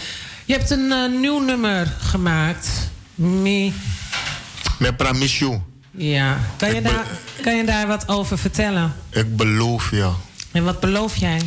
[0.45, 2.68] Je hebt een uh, nieuw nummer gemaakt.
[3.16, 3.72] Me.
[4.80, 5.60] Met Pramishu.
[5.91, 6.40] Ja.
[6.58, 7.06] Kan je, daar,
[7.41, 8.94] kan je daar wat over vertellen?
[9.10, 10.12] Ik beloof je.
[10.52, 11.41] En wat beloof jij?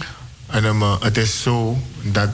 [0.46, 2.28] En, um, het is zo dat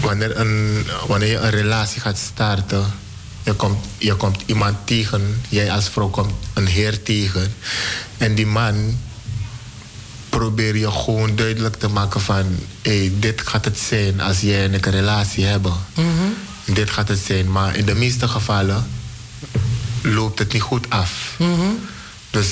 [0.00, 2.84] wanneer, een, wanneer je een relatie gaat starten,
[3.42, 7.54] je komt, je komt iemand tegen, jij als vrouw komt een heer tegen.
[8.16, 8.98] En die man
[10.28, 12.44] probeer je gewoon duidelijk te maken van,
[12.82, 15.72] hey, dit gaat het zijn als jij en ik een relatie hebben.
[15.94, 16.34] Mm -hmm.
[16.74, 17.52] Dit gaat het zijn.
[17.52, 18.86] Maar in de meeste gevallen
[20.02, 21.34] loopt het niet goed af.
[21.38, 21.78] Mm -hmm.
[22.30, 22.48] Dus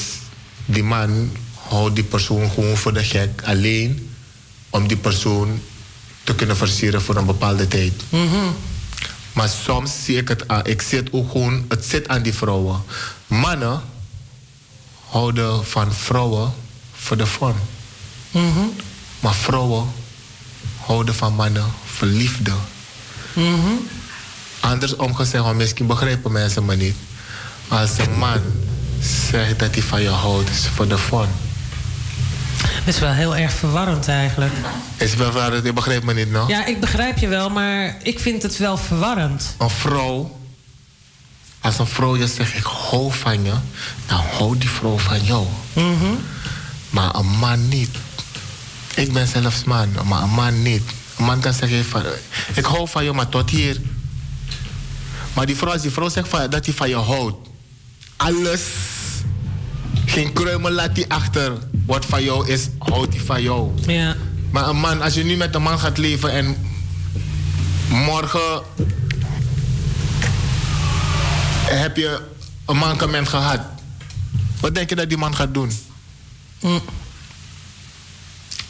[0.65, 1.31] die man
[1.69, 4.11] houdt die persoon gewoon voor de gek alleen
[4.71, 5.61] om die persoon
[6.25, 7.93] te kunnen versieren voor een bepaalde tijd.
[8.09, 8.57] Mm -hmm.
[9.39, 10.67] Maar soms zie ik het aan.
[10.67, 12.83] Ik zie het ook gewoon, het zit aan die vrouwen.
[13.27, 13.81] Mannen
[15.09, 16.53] houden van vrouwen
[16.93, 17.55] voor de fun.
[18.31, 18.73] Mm -hmm.
[19.21, 19.87] Maar vrouwen
[20.85, 22.53] houden van mannen voor liefde.
[23.33, 23.89] Mm -hmm.
[24.61, 26.97] Andersom gezegd, misschien begrijpen mensen me niet.
[27.69, 28.41] Als een man
[29.31, 31.48] zegt dat hij van je houdt, is voor de fun.
[32.85, 34.53] Het is wel heel erg verwarrend eigenlijk.
[34.97, 36.45] Is wel waar, je begrijpt me niet, no?
[36.49, 39.55] Ja, ik begrijp je wel, maar ik vind het wel verwarrend.
[39.59, 40.39] Een vrouw,
[41.61, 43.53] als een vrouw je zegt ik hou van je,
[44.07, 45.47] dan houdt die vrouw van jou.
[45.73, 46.15] Mhm.
[46.91, 47.91] Maar een man niet.
[48.95, 50.83] Ik ben zelfs man, maar een man niet.
[51.17, 52.03] Een man kan zeggen van,
[52.55, 53.81] ik hou van je, maar tot hier.
[55.33, 57.49] Maar die vrouw, als die vrouw zegt van, dat hij van je houdt,
[58.17, 58.61] alles,
[60.11, 61.53] geen kruimel laat hij achter.
[61.87, 63.71] Wat van jou is, houdt hij van jou.
[63.87, 64.17] Ja.
[64.51, 66.57] Maar een man, als je nu met een man gaat leven en
[67.89, 68.63] morgen
[71.65, 72.21] heb je
[72.67, 73.61] een mankement gehad,
[74.61, 75.71] wat denk je dat die man gaat doen?
[76.61, 76.81] Mm.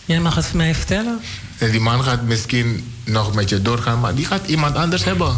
[0.05, 1.21] Jij mag het voor mij vertellen.
[1.59, 5.37] En die man gaat misschien nog met je doorgaan, maar die gaat iemand anders hebben.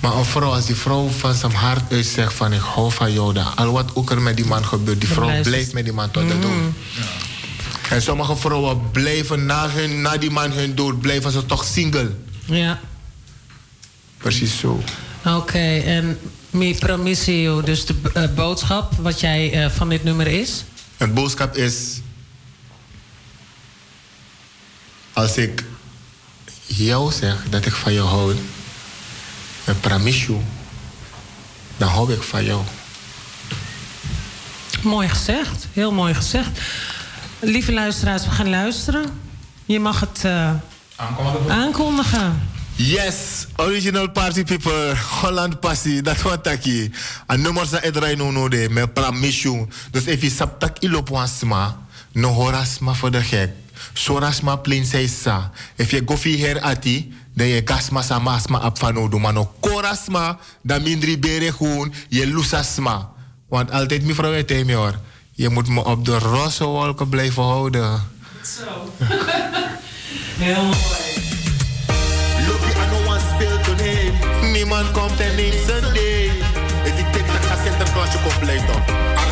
[0.00, 3.12] Maar een vrouw, als die vrouw van zijn hart uit zegt van ik hou van
[3.12, 5.92] jou, dan al wat ook er met die man gebeurt, die vrouw blijft met die
[5.92, 6.52] man tot de dood.
[7.90, 12.14] En sommige vrouwen blijven na, hun, na die man hun dood, blijven ze toch single.
[12.44, 12.80] Ja.
[14.18, 14.82] Precies zo.
[15.24, 16.18] Oké, en
[16.50, 20.64] mi promissio, dus de eh, boodschap wat jij eh, van dit nummer is?
[20.96, 22.00] Het boodschap is:
[25.12, 25.64] als ik
[26.66, 28.34] jou zeg dat ik van jou hou,
[29.66, 30.36] met promise
[31.76, 32.62] dan hou ik van jou.
[34.82, 36.60] Mooi gezegd, heel mooi gezegd.
[37.40, 39.20] Lieve luisteraars, we gaan luisteren.
[39.64, 40.50] Je mag het eh,
[41.48, 42.48] aankondigen.
[42.76, 46.92] Yes, original party people, Holland passie, dat wat taki.
[47.26, 51.76] En nummer sa edrai no no de, me promise Dus if je saptak ilop wansma,
[52.12, 53.50] no horasma voor de gek.
[53.92, 55.50] Sorasma plain say sa.
[55.76, 58.80] If je gofi her ati, dan je gasma sa masma ap
[59.10, 63.12] do mano korasma, dan mindri bere gewoon, je lusasma.
[63.48, 64.98] Want altijd mevrouw weet me hoor,
[65.32, 68.00] je moet me op de roze wolken blijven houden.
[68.42, 69.04] Zo.
[70.44, 71.06] heel mooi.
[74.52, 75.84] Niemand komt en neemt zijn.
[76.84, 79.25] If ik denk dat ik Sinterklaasje compleet op.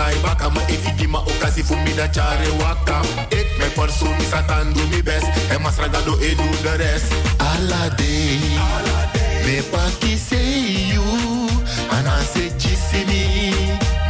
[0.00, 0.50] ay baka.
[0.50, 3.00] Ma you ma okasi fu mi da chare waka.
[3.30, 5.26] Ik me persoon mi satan do mi best.
[5.50, 7.12] En mas ragado e do the rest.
[7.38, 8.40] Alla day,
[9.44, 11.04] me paki say you.
[11.90, 13.50] And I say jisi mi.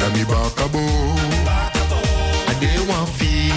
[0.01, 0.85] Na mi baka bo.
[2.51, 3.55] Ade wan feel.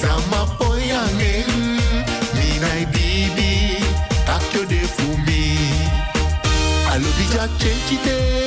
[0.00, 1.80] Sama poyangen.
[2.36, 3.78] Mi nai bibi.
[4.26, 5.42] Takyo de fu mi.
[6.92, 8.41] Alobi ja change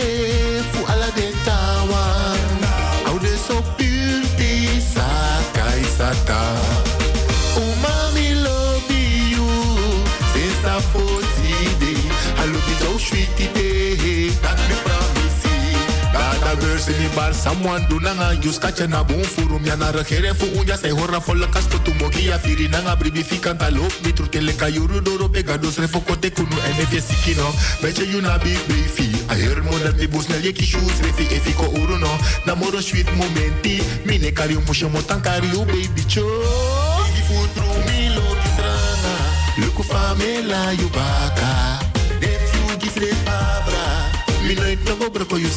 [17.15, 21.19] bar someone do nanga use kacha na bon furu mi na fu unja sai horra
[21.21, 22.95] folla kasto tu mogi ya firi nanga.
[22.95, 27.01] Bribi fikanta lop mi tru kele kayuru doro bega dos refo kote kunu en efe
[27.01, 27.47] sikino
[27.81, 31.65] Beetje you big baby I hear mo dat mi bus yeki shoes refi efi ko
[31.81, 32.11] uru no.
[32.45, 36.23] Na moro sweet momenti mi ne kari mushe mo tankari u baby cho.
[36.23, 39.13] Baby fu tru mi lo kitrana
[39.57, 41.79] Luku famela you baka.
[42.21, 44.11] If you give it abra
[44.47, 45.47] Mi nooit no go broko you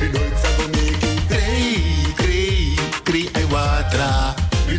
[0.00, 0.20] make you
[3.52, 4.34] watra
[4.66, 4.74] Mi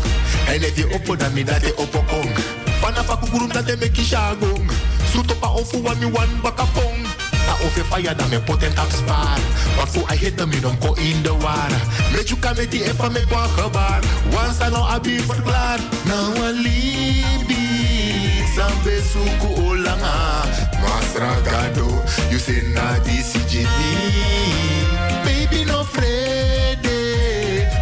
[0.47, 2.33] En if je oppo na mi date oppo kong
[2.81, 4.67] Fana fa kukurum date me kishagong
[5.11, 7.06] Suto pa ofu wa mi wan bakapong Na
[7.53, 9.39] of je fire dan me potent am spaar
[9.75, 11.71] Maar voor I hit me dan ko in de war.
[12.11, 14.01] Met you kan met die even me kwa gebaar
[14.31, 17.67] Once I know I be verklaar Nou a libi
[18.55, 20.43] Sambe suku olanga
[20.81, 21.87] Masra gado
[22.29, 23.23] You say na di
[25.23, 26.99] Baby no frede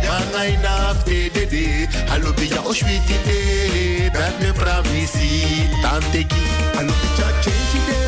[0.03, 6.43] Yangai na fede de Hallo bija oshwiti de Dat me pramisi Tante ki
[6.75, 8.04] Hallo bija change de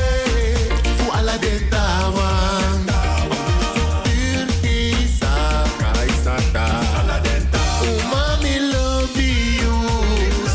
[1.38, 2.86] Fu ala den tawang
[4.04, 6.66] Purti sakai sata
[7.86, 9.78] Umami love you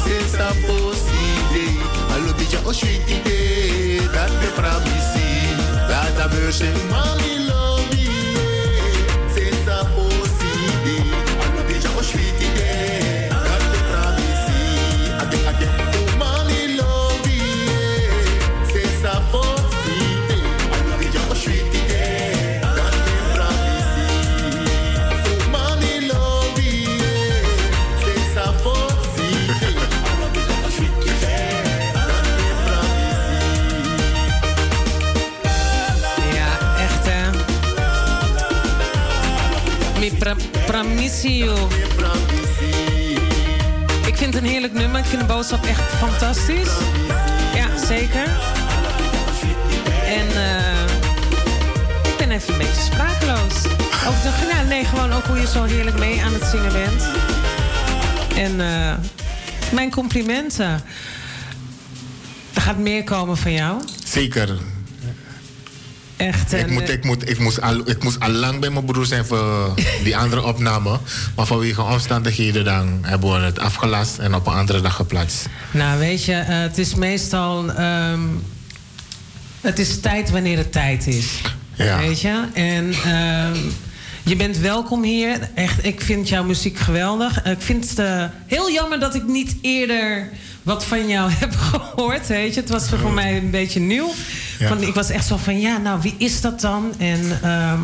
[0.03, 1.71] Since a possible
[2.11, 5.55] Hallo bija oshwiti de Dat me pramisi.
[5.89, 7.32] Dat a mercy Mami
[44.07, 45.01] Ik vind het een heerlijk nummer.
[45.01, 46.71] Ik vind de boodschap echt fantastisch.
[47.55, 48.25] Ja, zeker.
[50.07, 50.85] En eh,
[52.03, 53.65] ik ben even een beetje sprakeloos.
[54.07, 57.09] Ook de, nee, gewoon ook hoe je zo heerlijk mee aan het zingen bent.
[58.37, 58.95] En eh,
[59.73, 60.83] mijn complimenten.
[62.55, 63.83] Er gaat meer komen van jou.
[64.05, 64.72] Zeker.
[66.27, 66.53] Echt.
[66.53, 68.85] Ik, en, moet, eh, ik, moet, ik, moest al, ik moest al lang bij mijn
[68.85, 69.75] broer zijn voor
[70.05, 70.99] die andere opname.
[71.37, 75.47] Maar vanwege omstandigheden dan hebben we het afgelast en op een andere dag geplaatst.
[75.71, 77.71] Nou, weet je, eh, het is meestal.
[77.73, 78.21] ehm,
[79.61, 81.41] het is tijd wanneer het tijd is.
[81.75, 81.99] Ja.
[81.99, 82.45] Weet je?
[82.55, 83.57] En ehm,
[84.23, 85.39] je bent welkom hier.
[85.55, 87.45] Echt, ik vind jouw muziek geweldig.
[87.45, 90.31] Ik vind het eh, heel jammer dat ik niet eerder
[90.63, 92.27] wat van jou heb gehoord.
[92.27, 92.61] Weet je?
[92.61, 94.15] Het was voor mij een beetje nieuw.
[94.59, 94.69] Ja.
[94.69, 96.95] Want ik was echt zo van, ja, nou, wie is dat dan?
[96.99, 97.81] En ehm,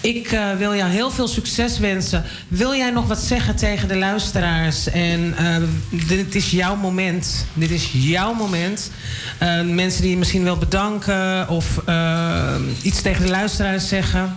[0.00, 2.24] ik eh, wil jou heel veel succes wensen.
[2.48, 4.88] Wil jij nog wat zeggen tegen de luisteraars?
[4.90, 5.56] En eh,
[6.08, 7.46] dit is jouw moment.
[7.54, 8.90] Dit is jouw moment.
[9.38, 11.80] Eh, mensen die je misschien wil bedanken of
[12.82, 14.36] iets tegen de luisteraars zeggen.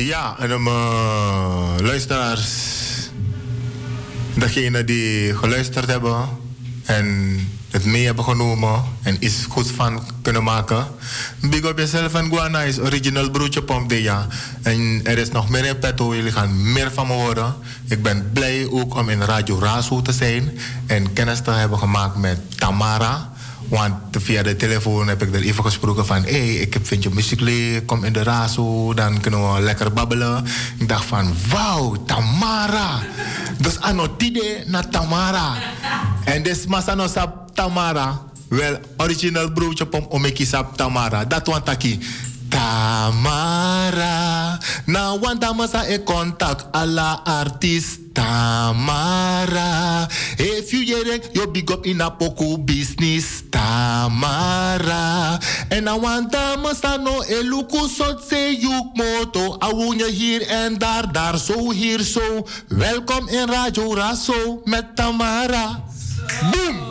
[0.00, 2.48] Ja, en eh, luisteraars,
[4.34, 6.28] degenen die geluisterd hebben
[6.84, 7.38] en
[7.70, 10.86] het mee hebben genomen en iets goeds van kunnen maken.
[11.40, 13.92] Big up jezelf en Guana is original broodje pomp.
[14.62, 17.54] En er is nog meer in petto, jullie gaan meer van me horen.
[17.88, 22.16] Ik ben blij ook om in Radio Razo te zijn en kennis te hebben gemaakt
[22.16, 23.31] met Tamara.
[23.68, 26.22] Want via de telefoon heb ik er even gesproken van...
[26.22, 29.92] hé, hey, ik vind je muziek leuk, kom in de razo, dan kunnen we lekker
[29.92, 30.44] babbelen.
[30.78, 33.00] Ik dacht van, wauw, Tamara.
[33.58, 35.54] Dus anotide na Tamara.
[36.24, 38.20] En des masano sap Tamara.
[38.48, 41.24] Wel, original broodje pom omeki sap Tamara.
[41.24, 41.98] Dat want taki.
[42.52, 44.16] Tamara.
[44.86, 50.06] Na wanta masa e contact alla artist Tamara.
[50.36, 55.38] If you hear you big up in a poco business Tamara.
[55.70, 59.56] En I want masa no e luku sot se yuk moto.
[59.62, 62.46] I woon hier en daar, daar zo, hier zo.
[62.68, 65.91] Welkom in Radio Raso met Tamara.
[66.50, 66.82] Boom!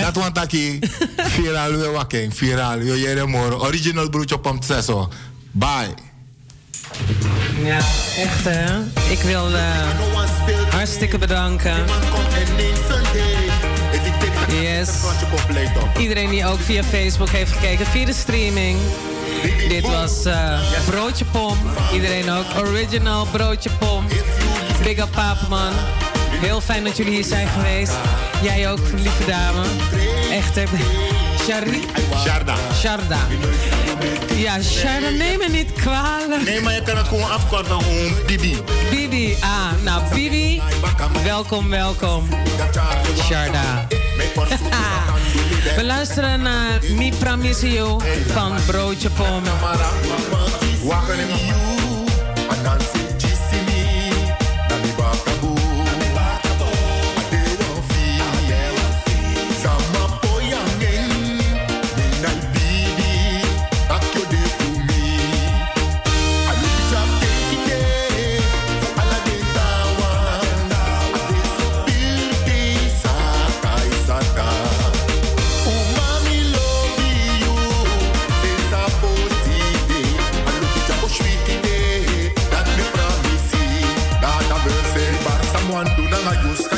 [0.00, 0.78] Dat want taki.
[1.16, 2.34] Viral we waking.
[2.34, 2.82] Viral.
[2.82, 3.58] Jere moro.
[3.58, 5.08] Original broodje pom tseso.
[5.50, 5.94] Bye.
[7.64, 7.76] Ja,
[8.16, 8.80] echt hè.
[9.10, 9.88] Ik wil eh,
[10.70, 11.84] hartstikke bedanken.
[14.62, 14.88] Yes.
[15.98, 18.78] Iedereen die ook via Facebook heeft gekeken, via de streaming.
[19.68, 21.58] Dit was eh, Broodje Pom.
[21.92, 22.44] Iedereen ook.
[22.58, 24.04] Original Broodje Pom.
[24.82, 25.72] Big up Papenman.
[26.40, 27.92] Heel fijn dat jullie hier zijn geweest.
[28.42, 29.62] Jij ook, lieve dame.
[30.30, 30.62] Echt hè.
[31.44, 31.82] Shari?
[32.24, 32.54] Sharda.
[32.74, 33.18] Sharda.
[34.34, 36.44] Ja, Sharda, neem me niet kwalijk.
[36.44, 37.80] Nee, maar je kan het gewoon afkorten.
[37.80, 38.56] Gewoon Bibi.
[38.90, 40.62] Bibi, ah, nou Bibi,
[41.24, 42.28] welkom, welkom.
[43.24, 43.86] Sharda.
[45.76, 49.42] We luisteren naar Mi Pramisio van Broodje Pom.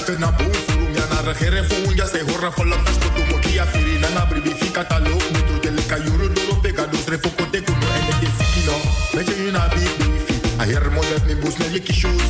[0.08, 4.08] In na bufuru na regere funja se horra fola tas to mo kia firi na
[4.10, 8.12] na bribi fika talo mutu de leka yuru duro pega dos refo kote kuno ene
[8.20, 8.76] ke sikino
[9.14, 12.22] meje yuna big beefy a her mo dat mi bus leki shoes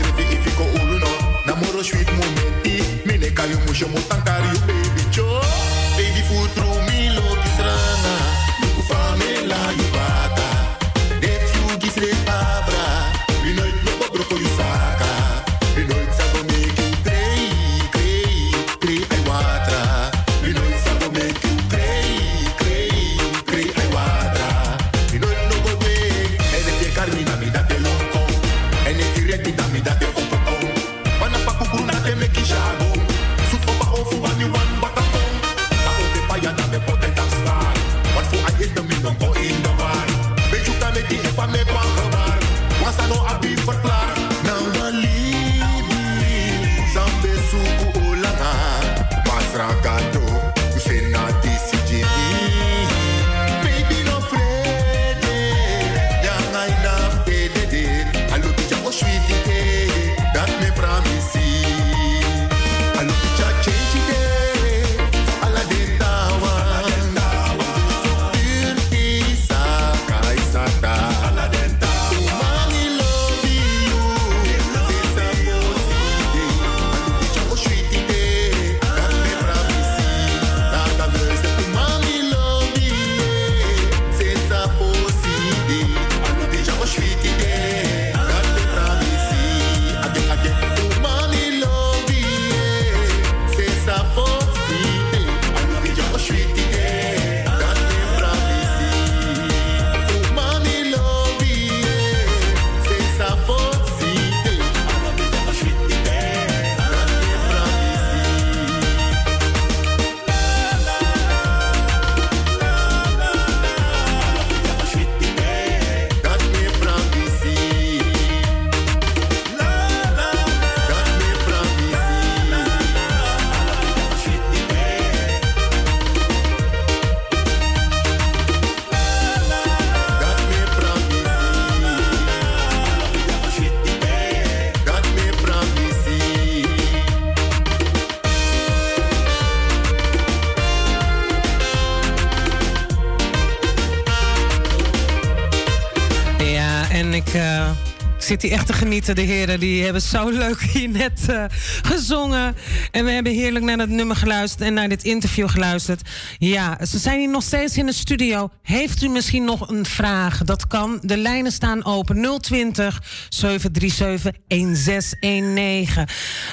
[148.26, 149.14] zit hier echt te genieten.
[149.14, 151.44] De heren die hebben zo leuk hier net eh,
[151.82, 152.56] gezongen.
[152.90, 156.08] En we hebben heerlijk naar dat nummer geluisterd en naar dit interview geluisterd.
[156.38, 158.48] Ja, ze zijn hier nog steeds in de studio.
[158.62, 160.44] Heeft u misschien nog een vraag?
[160.44, 160.98] Dat kan.
[161.02, 162.40] De lijnen staan open.
[162.40, 166.06] 020 737 1619.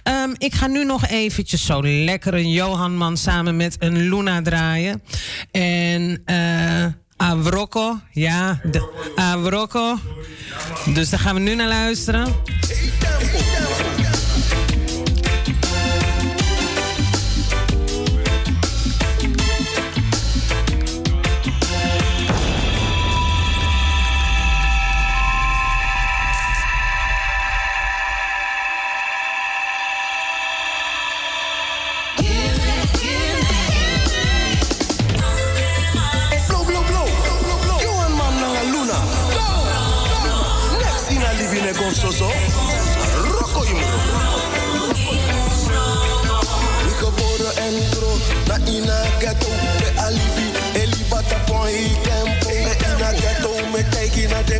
[0.03, 4.41] Ehm, ik ga nu nog eventjes zo lekker een Johan Man samen met een Luna
[4.41, 5.03] draaien.
[5.51, 6.21] En...
[6.25, 9.97] eh Avrocco, ja, de, Avrocco.
[10.93, 12.35] Dus daar gaan we nu naar luisteren.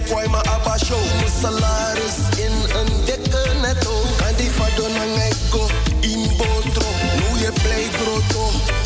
[0.10, 1.04] Kwai ma aba show.
[1.22, 3.96] Me salaris in een dikke netto.
[4.28, 5.64] En die fado na ngeko
[6.00, 6.90] in botro.
[7.20, 8.46] Nu je play grotto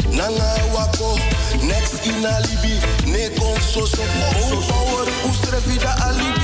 [0.09, 1.17] nanga wako.
[1.61, 2.75] Next in alibi.
[3.05, 6.36] Ne kon so so oh power ustre vida alibi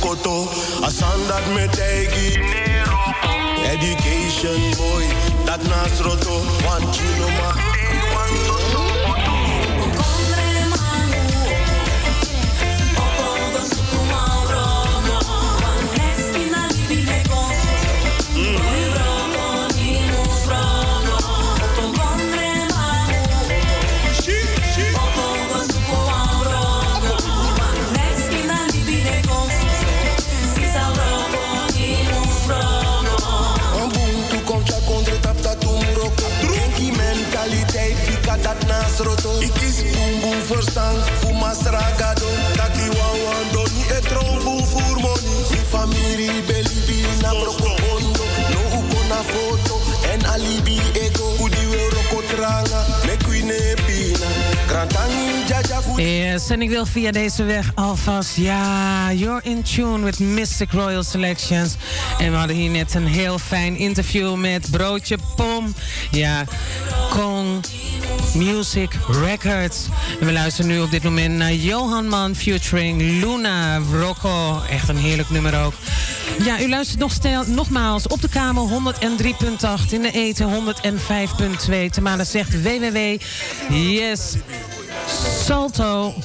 [0.00, 0.48] koto
[0.82, 2.38] Asandat me tegi
[3.64, 5.04] Education boy
[5.44, 9.13] Dat nasroto Want you know ma
[40.54, 40.94] verstaan.
[41.20, 42.26] Fu masragado
[42.56, 47.76] Dat die wan wan do Ni e tromboe voor money Mi familie belibi na broko
[48.52, 49.80] No uko na foto
[50.12, 51.34] En alibi ego.
[51.36, 53.52] Kudi we roko tranga Me queen
[53.86, 54.26] pina
[54.66, 60.18] Krantangi jaja Yes, en ik wil via deze weg alvast, ja, you're in tune with
[60.18, 61.76] Mystic Royal Selections.
[62.18, 65.74] En we hadden hier net een heel fijn interview met Broodje Pom.
[66.10, 66.44] Ja,
[67.10, 67.64] Kong
[68.34, 69.86] Music Records.
[70.20, 74.62] En we luisteren nu op dit moment naar Johan Man featuring Luna Rocco.
[74.70, 75.74] Echt een heerlijk nummer ook.
[76.44, 81.90] Ja, u luistert nog stel, nogmaals op de kamer 103.8 in de eten 105.2.
[81.90, 83.16] Tamara zegt www.
[83.70, 84.36] Yes
[85.44, 86.22] salto.nl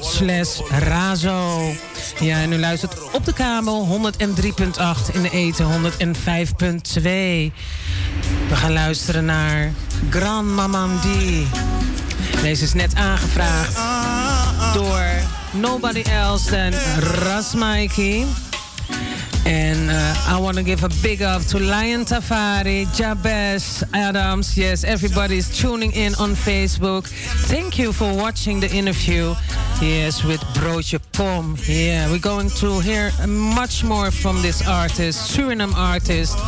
[0.00, 1.72] slash razo.
[2.20, 7.02] Ja, en u luistert op de kabel 103.8 in de eten 105.2.
[8.48, 9.72] We gaan luisteren naar
[10.10, 11.46] Grand Mamandi.
[12.42, 13.78] Deze is net aangevraagd
[14.74, 15.06] door
[15.52, 16.50] nobody else
[17.00, 18.26] Ras Mikey.
[19.46, 24.56] And uh, I want to give a big up to Lion Tafari, Jabez Adams.
[24.56, 27.06] Yes, everybody's tuning in on Facebook.
[27.48, 29.34] Thank you for watching the interview.
[29.82, 31.56] Yes, with Broodje Pom.
[31.66, 36.38] Yeah, we're going to hear much more from this artist, Suriname artist.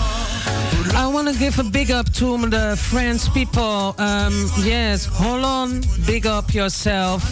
[0.95, 3.95] I want to give a big up to the French people.
[3.99, 7.23] Um, yes, hold on, big up yourself.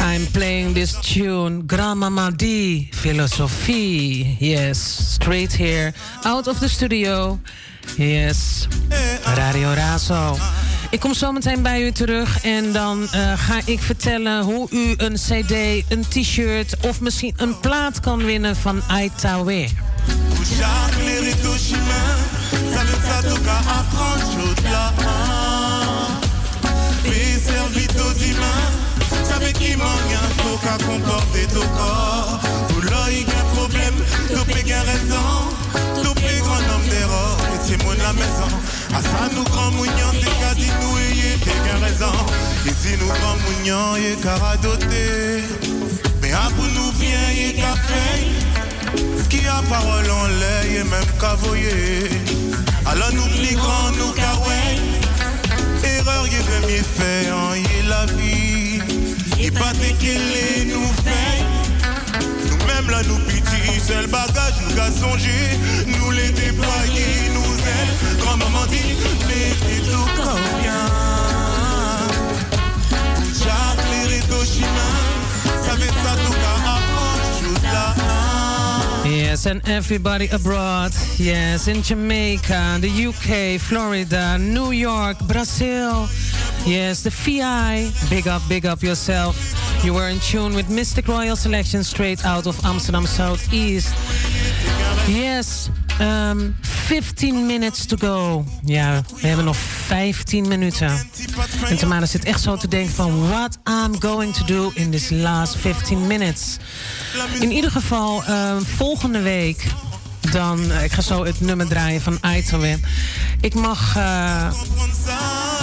[0.00, 3.75] I'm playing this tune, Grandmama D, Philosophie.
[3.76, 4.78] Yes,
[5.12, 5.92] straight here,
[6.24, 7.38] out of the studio.
[7.96, 8.66] Yes,
[9.34, 10.36] Radio Razo.
[10.90, 14.94] Ik kom zo meteen bij u terug en dan eh, ga ik vertellen hoe u
[14.96, 15.52] een CD,
[15.88, 19.68] een t-shirt of misschien een plaat kan winnen van Aitawe.
[20.58, 21.06] Servir.
[38.96, 42.16] asanu grand mounion te kadinou et t'es bien raison
[42.66, 45.42] et si nous grand mounion et caradoté
[46.20, 48.06] mais à vous nous vient et café
[49.28, 52.08] qui a parole en l'air et même cavoyer
[52.88, 54.76] alors nous pli grand nous kaway.
[55.82, 58.80] Erreur y et demi fait hein, en y est la vie.
[59.40, 61.25] Et pas t'es nous fait
[62.86, 68.66] même là nous pitié, bagage nous casse songer, nous les déployer, nous elles, grand maman
[68.66, 68.96] dit,
[69.28, 70.86] l'été tout comme bien.
[73.42, 74.66] Jacques les Rétochimins,
[75.62, 78.05] ça fait ça tout cas avant, chose là.
[79.28, 80.92] Yes, and everybody abroad.
[81.16, 86.06] Yes, in Jamaica, the UK, Florida, New York, Brazil.
[86.64, 87.90] Yes, the VI.
[88.08, 89.36] Big up, big up yourself.
[89.84, 93.92] You were in tune with Mystic Royal Selection straight out of Amsterdam Southeast.
[95.08, 95.70] Yes,
[96.00, 98.44] um, 15 minutes to go.
[98.64, 101.08] Ja, we hebben nog 15 minuten.
[101.68, 103.28] En Tamara zit echt zo te denken van...
[103.28, 106.56] What I'm going to do in this last 15 minutes.
[107.40, 109.66] In ieder geval, um, volgende week...
[110.30, 112.78] Dan, eh, ik ga zo het nummer draaien van Aitowe.
[113.40, 113.96] Ik mag...
[113.96, 114.02] eh,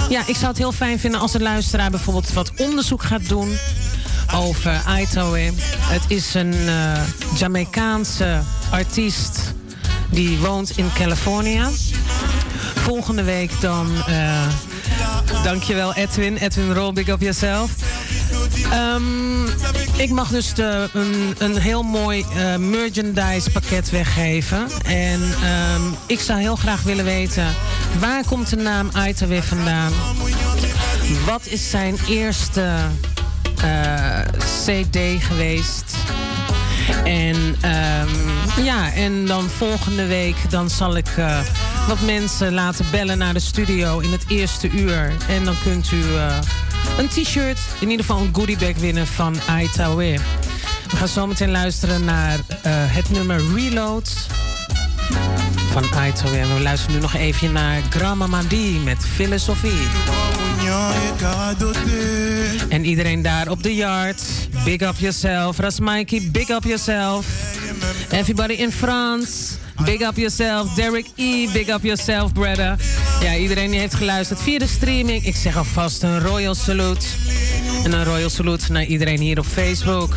[0.10, 3.58] ja, ik zou het heel fijn vinden als de luisteraar bijvoorbeeld wat onderzoek gaat doen
[4.34, 5.52] over Aitowe.
[5.80, 7.02] Het is een eh
[7.38, 8.40] Jamaicaanse
[8.72, 9.54] artiest
[10.14, 11.62] die woont in Californië.
[12.76, 13.92] Volgende week dan...
[14.08, 14.48] eh
[15.44, 16.38] dankjewel Edwin.
[16.38, 17.72] Edwin Roll, big up yourself.
[18.72, 19.46] Ehm,
[19.98, 24.68] ik mag dus de, een, een heel mooi eh, merchandise pakket weggeven.
[24.86, 27.56] En ehm, ik zou heel graag willen weten...
[28.00, 29.92] waar komt de naam Aita weer vandaan?
[31.26, 32.76] Wat is zijn eerste
[33.62, 34.20] eh,
[34.66, 35.96] CD geweest?
[37.04, 41.40] En ehm, ja, en dan volgende week dan zal ik eh,
[41.88, 45.14] wat mensen laten bellen naar de studio in het eerste uur.
[45.28, 46.38] En dan kunt u eh,
[46.98, 50.20] een t-shirt, in ieder geval een goodiebag winnen van Aitawe.
[50.90, 54.12] We gaan zo meteen luisteren naar eh, het nummer Reload
[55.72, 56.38] van Aitawe.
[56.38, 59.88] En we luisteren nu nog even naar Grandma Mandi met Filosofie.
[62.70, 64.22] En iedereen daar op de yard,
[64.64, 65.58] big up yourself.
[65.58, 67.26] Rasmaiki, big up yourself.
[68.12, 69.32] Everybody in France,
[69.86, 70.74] big up yourself.
[70.74, 72.76] Derek E, big up yourself, brother.
[73.22, 75.26] Ja, iedereen die heeft geluisterd via de streaming.
[75.26, 77.06] Ik zeg alvast een royal salute.
[77.84, 80.16] En een royal salute naar iedereen hier op Facebook.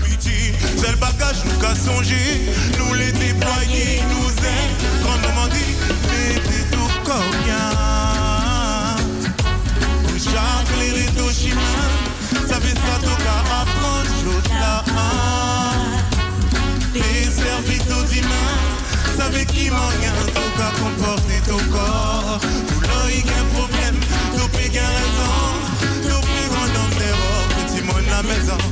[11.56, 14.84] Hiroshima, savez ça tout qu'à apprendre, l'autre là.
[16.94, 18.58] Les serviteurs d'humains,
[19.16, 22.38] savez qui manque, tout qu'à comporter ton corps.
[22.40, 23.75] Tout là, il y a un problème, tout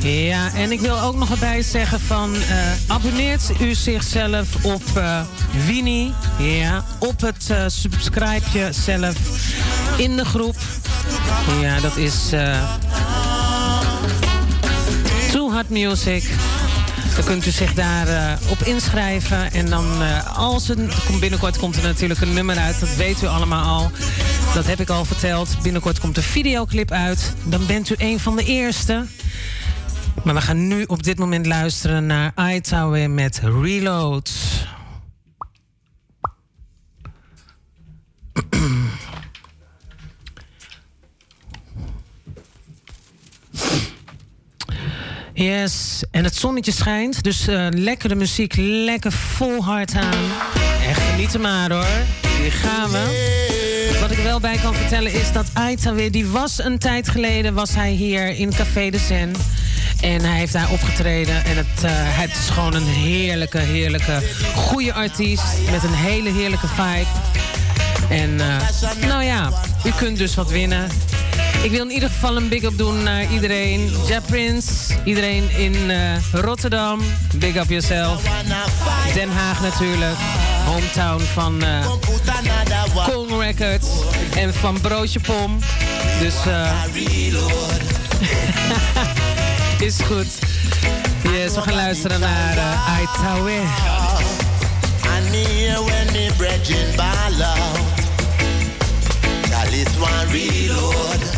[0.00, 2.34] Ja, en ik wil ook nog erbij zeggen van...
[2.34, 2.40] eh,
[2.86, 5.20] abonneert u zichzelf op eh
[5.66, 6.12] Winnie.
[6.38, 9.16] Ja, op het eh, subscribe jezelf
[9.96, 10.56] in de groep.
[11.60, 12.14] Ja, dat is...
[15.32, 16.30] Too Hot Music.
[17.14, 19.52] Dan kunt u zich daar op inschrijven.
[19.52, 19.86] En dan
[20.34, 20.78] als het
[21.20, 22.80] binnenkort komt er natuurlijk een nummer uit.
[22.80, 23.90] Dat weet u allemaal al.
[24.54, 25.56] Dat heb ik al verteld.
[25.62, 27.34] Binnenkort komt de videoclip uit.
[27.44, 29.06] Dan bent u een van de eerste.
[30.22, 34.30] Maar we gaan nu op dit moment luisteren naar Aitawe met Reload.
[45.34, 47.22] Yes, en het zonnetje schijnt.
[47.22, 50.30] Dus eh, lekkere muziek, lekker vol hard aan.
[50.86, 51.86] En genieten maar hoor.
[52.40, 53.96] Hier gaan we.
[54.00, 57.54] Wat ik wel bij kan vertellen is dat Aita weer, die was een tijd geleden,
[57.54, 59.32] was hij hier in Café de Zen.
[60.04, 61.44] En hij heeft daar opgetreden.
[61.44, 64.22] En het, eh, is gewoon een heerlijke, heerlijke,
[64.54, 65.44] goede artiest.
[65.70, 67.06] Met een hele heerlijke vibe.
[68.08, 69.50] En eh, nou ja,
[69.84, 70.88] u kunt dus wat winnen.
[71.62, 73.92] Ik wil in ieder geval een big up doen naar iedereen.
[74.06, 74.70] Ja Prince,
[75.04, 75.98] iedereen in eh,
[76.32, 77.00] Rotterdam.
[77.34, 78.22] Big up yourself.
[79.14, 80.16] Den Haag natuurlijk.
[80.64, 81.86] Hometown van eh
[83.08, 83.88] Kong Records.
[84.36, 85.58] En van Broodje Pom.
[86.20, 86.72] Dus eh
[89.84, 90.26] is goed.
[91.32, 93.50] Yes, we gaan luisteren naar uh, Aitawe.
[93.50, 95.20] I
[95.84, 96.30] when the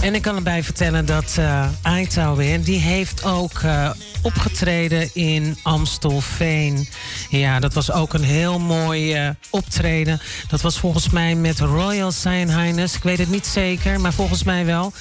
[0.00, 3.90] En ik kan erbij vertellen dat uh, Aitauwe, die heeft ook uh,
[4.22, 6.88] opgetreden in Amstelveen.
[7.30, 10.20] Ja, dat was ook een heel mooi uh, optreden.
[10.48, 12.96] Dat was volgens mij met Royal Sein Highness.
[12.96, 14.92] Ik weet het niet zeker, maar volgens mij wel.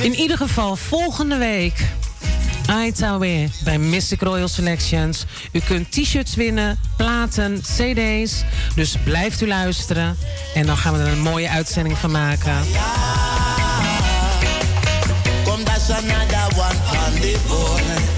[0.00, 1.84] In ieder geval, volgende week
[2.66, 5.24] Aitawe bij Mystic Royal Selections.
[5.52, 8.44] U kunt t-shirts winnen, platen, cd's.
[8.74, 10.16] Dus blijft u luisteren.
[10.54, 12.56] En dan gaan we er een mooie uitzending van maken.
[15.84, 18.11] That's another one on the board.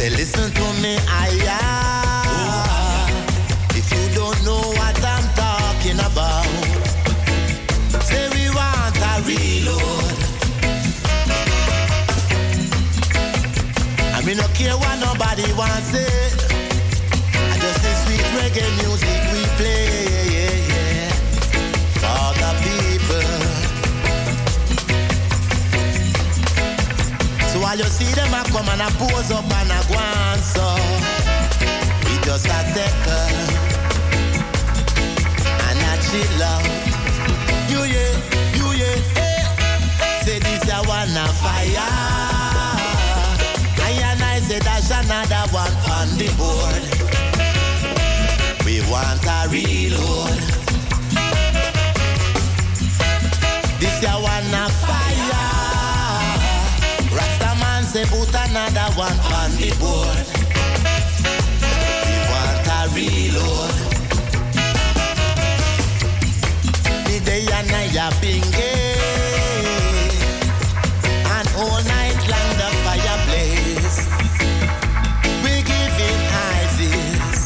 [0.00, 0.49] Him say, listen
[28.10, 30.66] see them a come and a pose up and a go on, so
[32.04, 33.36] we just a second
[35.66, 36.66] and a chill out.
[37.70, 38.12] You yeah,
[38.56, 40.22] you yeah, eh.
[40.24, 41.90] Say this a one a fire.
[43.82, 46.84] I and I say that's another one on the board.
[48.64, 50.49] We want a reload.
[59.00, 60.26] One on the board.
[62.04, 63.74] We want a reload.
[67.06, 68.74] The day and night a bingy.
[71.36, 73.98] And all night long the fire blaze.
[75.44, 76.20] We giving
[76.60, 77.38] ISIS.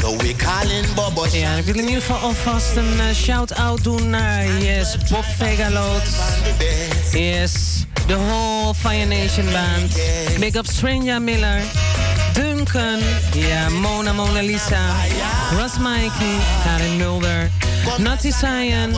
[0.00, 4.10] So we calling Bobo Ja, ik wil in ieder geval alvast een uh, shout-out doen
[4.10, 6.08] naar yes, Bob Vegaloot.
[7.12, 7.71] Yes,
[8.06, 9.90] the whole Fire Nation band.
[10.40, 11.60] Big up Stranger Miller.
[12.34, 13.00] Duncan,
[13.34, 14.80] ja, Mona Mona Lisa.
[15.56, 17.50] Russ Mikey, Karin Mulder.
[17.98, 18.92] Natty Cyan,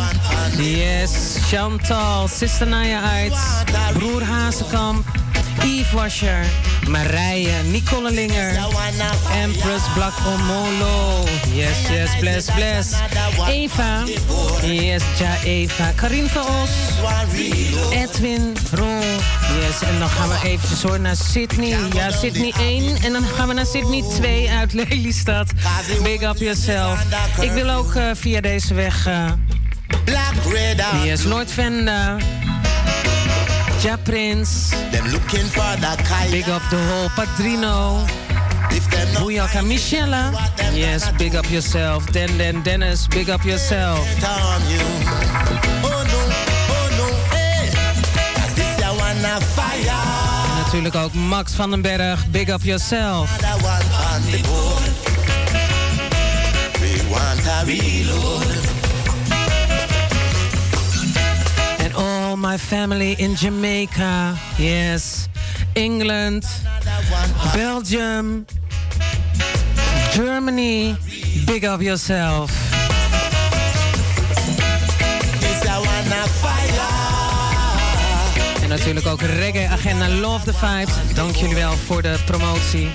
[0.59, 3.65] yes, Chantal, Sister Naya Arts,
[3.95, 5.05] Broer Hazekamp,
[5.63, 6.45] Yves Washer,
[6.89, 8.57] Marije, Nicole Linger,
[9.33, 12.95] Empress Black Omolo, yes, yes, bless, bless,
[13.49, 14.05] Eva,
[14.63, 16.71] yes, Ja Eva, Karin van Os,
[17.93, 19.01] Edwin, Ron,
[19.61, 23.49] yes, en dan gaan we eventjes hoor naar Sydney, ja, Sydney 1, en dan gaan
[23.49, 25.51] we naar Sydney 2 uit Lelystad,
[26.03, 27.05] Big Up Yourself.
[27.41, 29.33] Ik wil ook uh, via deze weg, uh,
[31.05, 32.17] yes, Noordvenda,
[33.85, 34.77] Ja Prince.
[36.31, 38.07] Big up the whole Padrino.
[39.19, 40.33] Booyaka Michelle.
[40.73, 42.07] Yes, big up yourself.
[42.07, 43.99] Den Den Dennis, big up yourself.
[50.47, 53.31] En natuurlijk ook Max van den Berg, big up yourself.
[57.47, 58.74] And
[62.35, 65.29] all my family in Jamaica, yes,
[65.75, 66.45] England,
[67.53, 68.47] Belgium,
[70.11, 70.97] Germany,
[71.47, 72.51] big up yourself.
[78.63, 80.95] En natuurlijk ook Reggae Agenda Love the Vibes.
[81.15, 82.89] Dank jullie wel voor de promotie.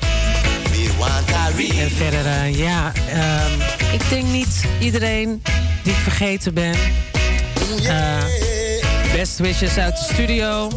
[1.80, 3.61] En verder, uh, ja, um,
[3.91, 5.44] ik denk niet iedereen
[5.84, 6.76] die ik vergeten ben.
[7.82, 8.49] Uh,
[9.11, 10.69] best wishes uit de studio.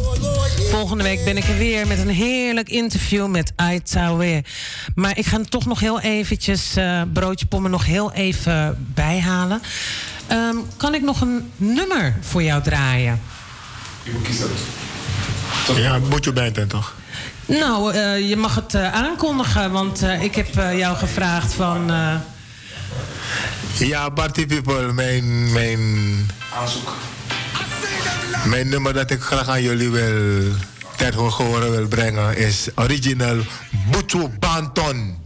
[0.69, 4.43] Volgende week ben ik er weer met een heerlijk interview met Aitawe.
[4.95, 9.61] Maar ik ga toch nog heel eventjes, uh, broodje pommen, nog heel even bijhalen.
[10.31, 13.21] Um, kan ik nog een nummer voor jou draaien?
[14.03, 14.49] Je moet kiezen.
[15.75, 16.93] Ja, moet je bijten toch?
[17.45, 21.91] Nou, uh, je mag het uh, aankondigen, want uh, ik heb jou gevraagd van.
[23.77, 25.79] Ja, Party People, mijn, mijn.
[26.59, 26.93] Aanzoek.
[28.45, 30.51] Mijn nummer dat ik graag aan jullie wil
[30.95, 33.37] ter gehoren wil brengen is original
[33.91, 35.21] Butu Banton.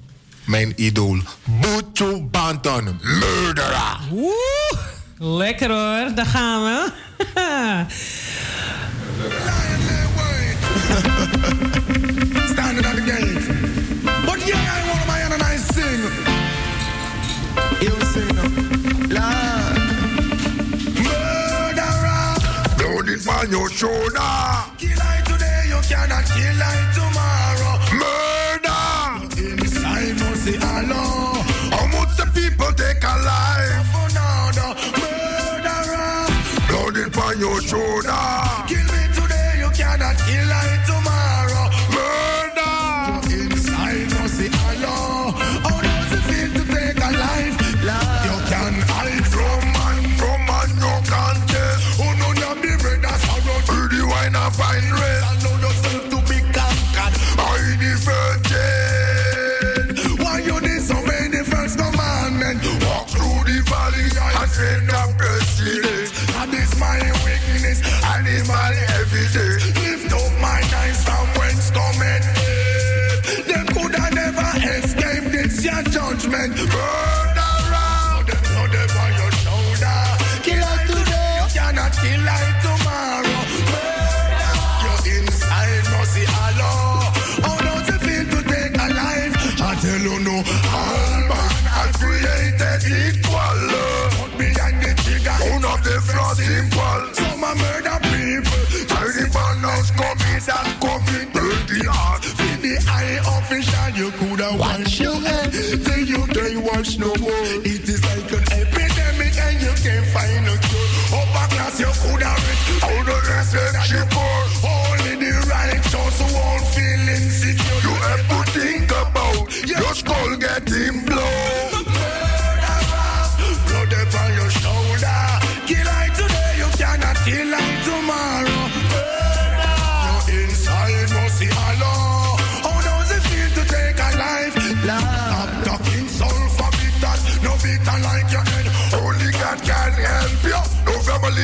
[0.45, 1.18] mijn idool.
[1.44, 3.99] Buju Banton, murderer.
[4.10, 4.78] Woe,
[5.18, 6.91] lekker hoor, daar gaan we.
[23.48, 24.19] on your shoulder.
[24.78, 27.06] Kill I today, you cannot kill I.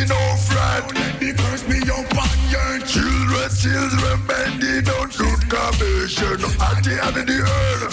[0.07, 0.83] no friend.
[0.95, 4.19] Don't the curse be upon your Children, children
[4.83, 6.39] down to commission.
[6.61, 7.92] At the end of the earth.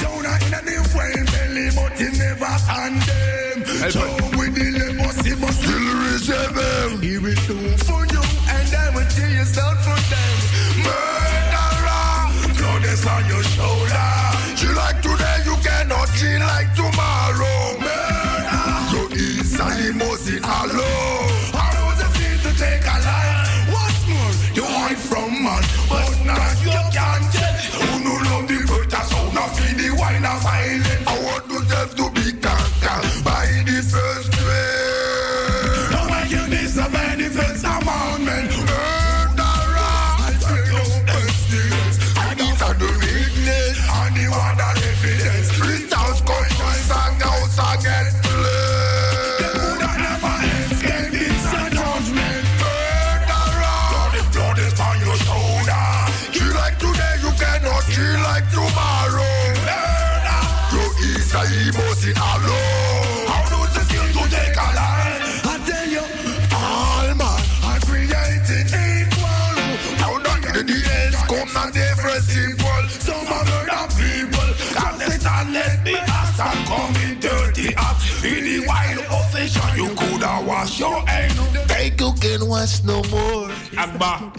[79.60, 81.32] Official, you coulda wash your hand.
[81.68, 83.50] Think you can wash no more.
[83.76, 84.32] Abba.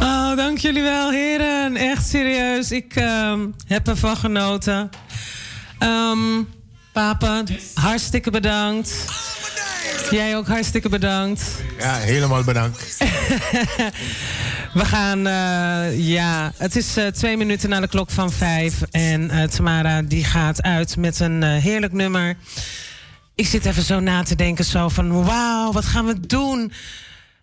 [0.00, 1.76] Oh, dank jullie wel, heren.
[1.76, 2.70] Echt serieus.
[2.70, 4.90] Ik ehm, heb ervan genoten.
[5.78, 6.42] Ehm
[6.92, 7.42] papa,
[7.74, 9.04] hartstikke bedankt.
[10.10, 11.42] Jij ook hartstikke bedankt.
[11.78, 12.96] Ja, helemaal bedankt.
[14.76, 18.82] We gaan, eh, ja, het is eh, twee minuten na de klok van vijf.
[18.90, 22.36] En eh, Tamara die gaat uit met een heerlijk nummer.
[23.34, 26.72] Ik zit even zo na te denken, zo van wauw, wat gaan we doen?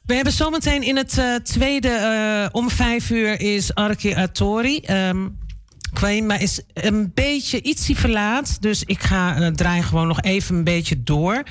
[0.06, 4.82] We hebben zometeen in het tweede, om vijf uur is Arki Atori.
[5.94, 8.62] Kwaima is een beetje ietsie verlaat.
[8.62, 11.44] Dus ik ga uh, draai gewoon nog even een beetje door.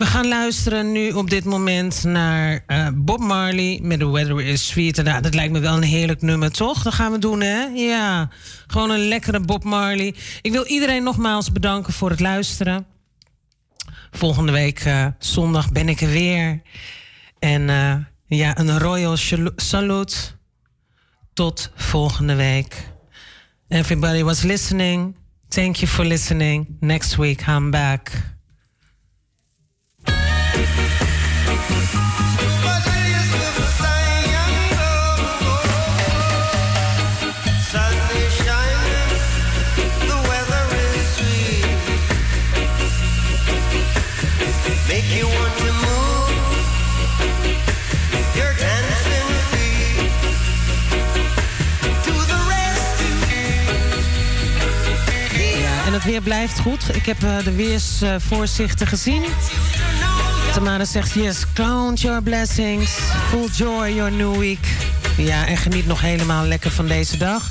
[0.00, 4.66] We gaan luisteren nu op dit moment naar uh, Bob Marley met The Weather is
[4.66, 5.02] Sweet.
[5.02, 6.82] Nou, dat lijkt me wel een heerlijk nummer, toch?
[6.82, 7.62] Dat gaan we doen, hè?
[7.74, 8.28] Ja,
[8.66, 10.14] gewoon een lekkere Bob Marley.
[10.42, 12.86] Ik wil iedereen nogmaals bedanken voor het luisteren.
[14.10, 16.62] Volgende week uh, zondag ben ik er weer.
[17.38, 17.94] En uh,
[18.26, 19.16] ja, een royal
[19.56, 20.16] salute.
[21.32, 22.90] Tot volgende week.
[23.68, 25.14] Everybody was listening.
[25.48, 26.76] Thank you for listening.
[26.80, 28.10] Next week, I'm back.
[56.04, 56.94] Weer blijft goed.
[56.94, 59.22] Ik heb eh, de weersvoorzichten gezien.
[60.52, 62.90] Tamara zegt yes, count your blessings.
[63.28, 64.66] Full joy your new week.
[65.16, 67.50] Ja, en geniet nog helemaal lekker van deze dag.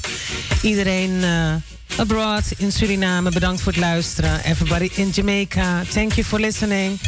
[0.62, 4.44] Iedereen eh, abroad in Suriname, bedankt voor het luisteren.
[4.44, 7.00] Everybody in Jamaica, thank you for listening.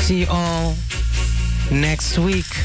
[0.00, 0.74] See you all
[1.70, 2.56] next week.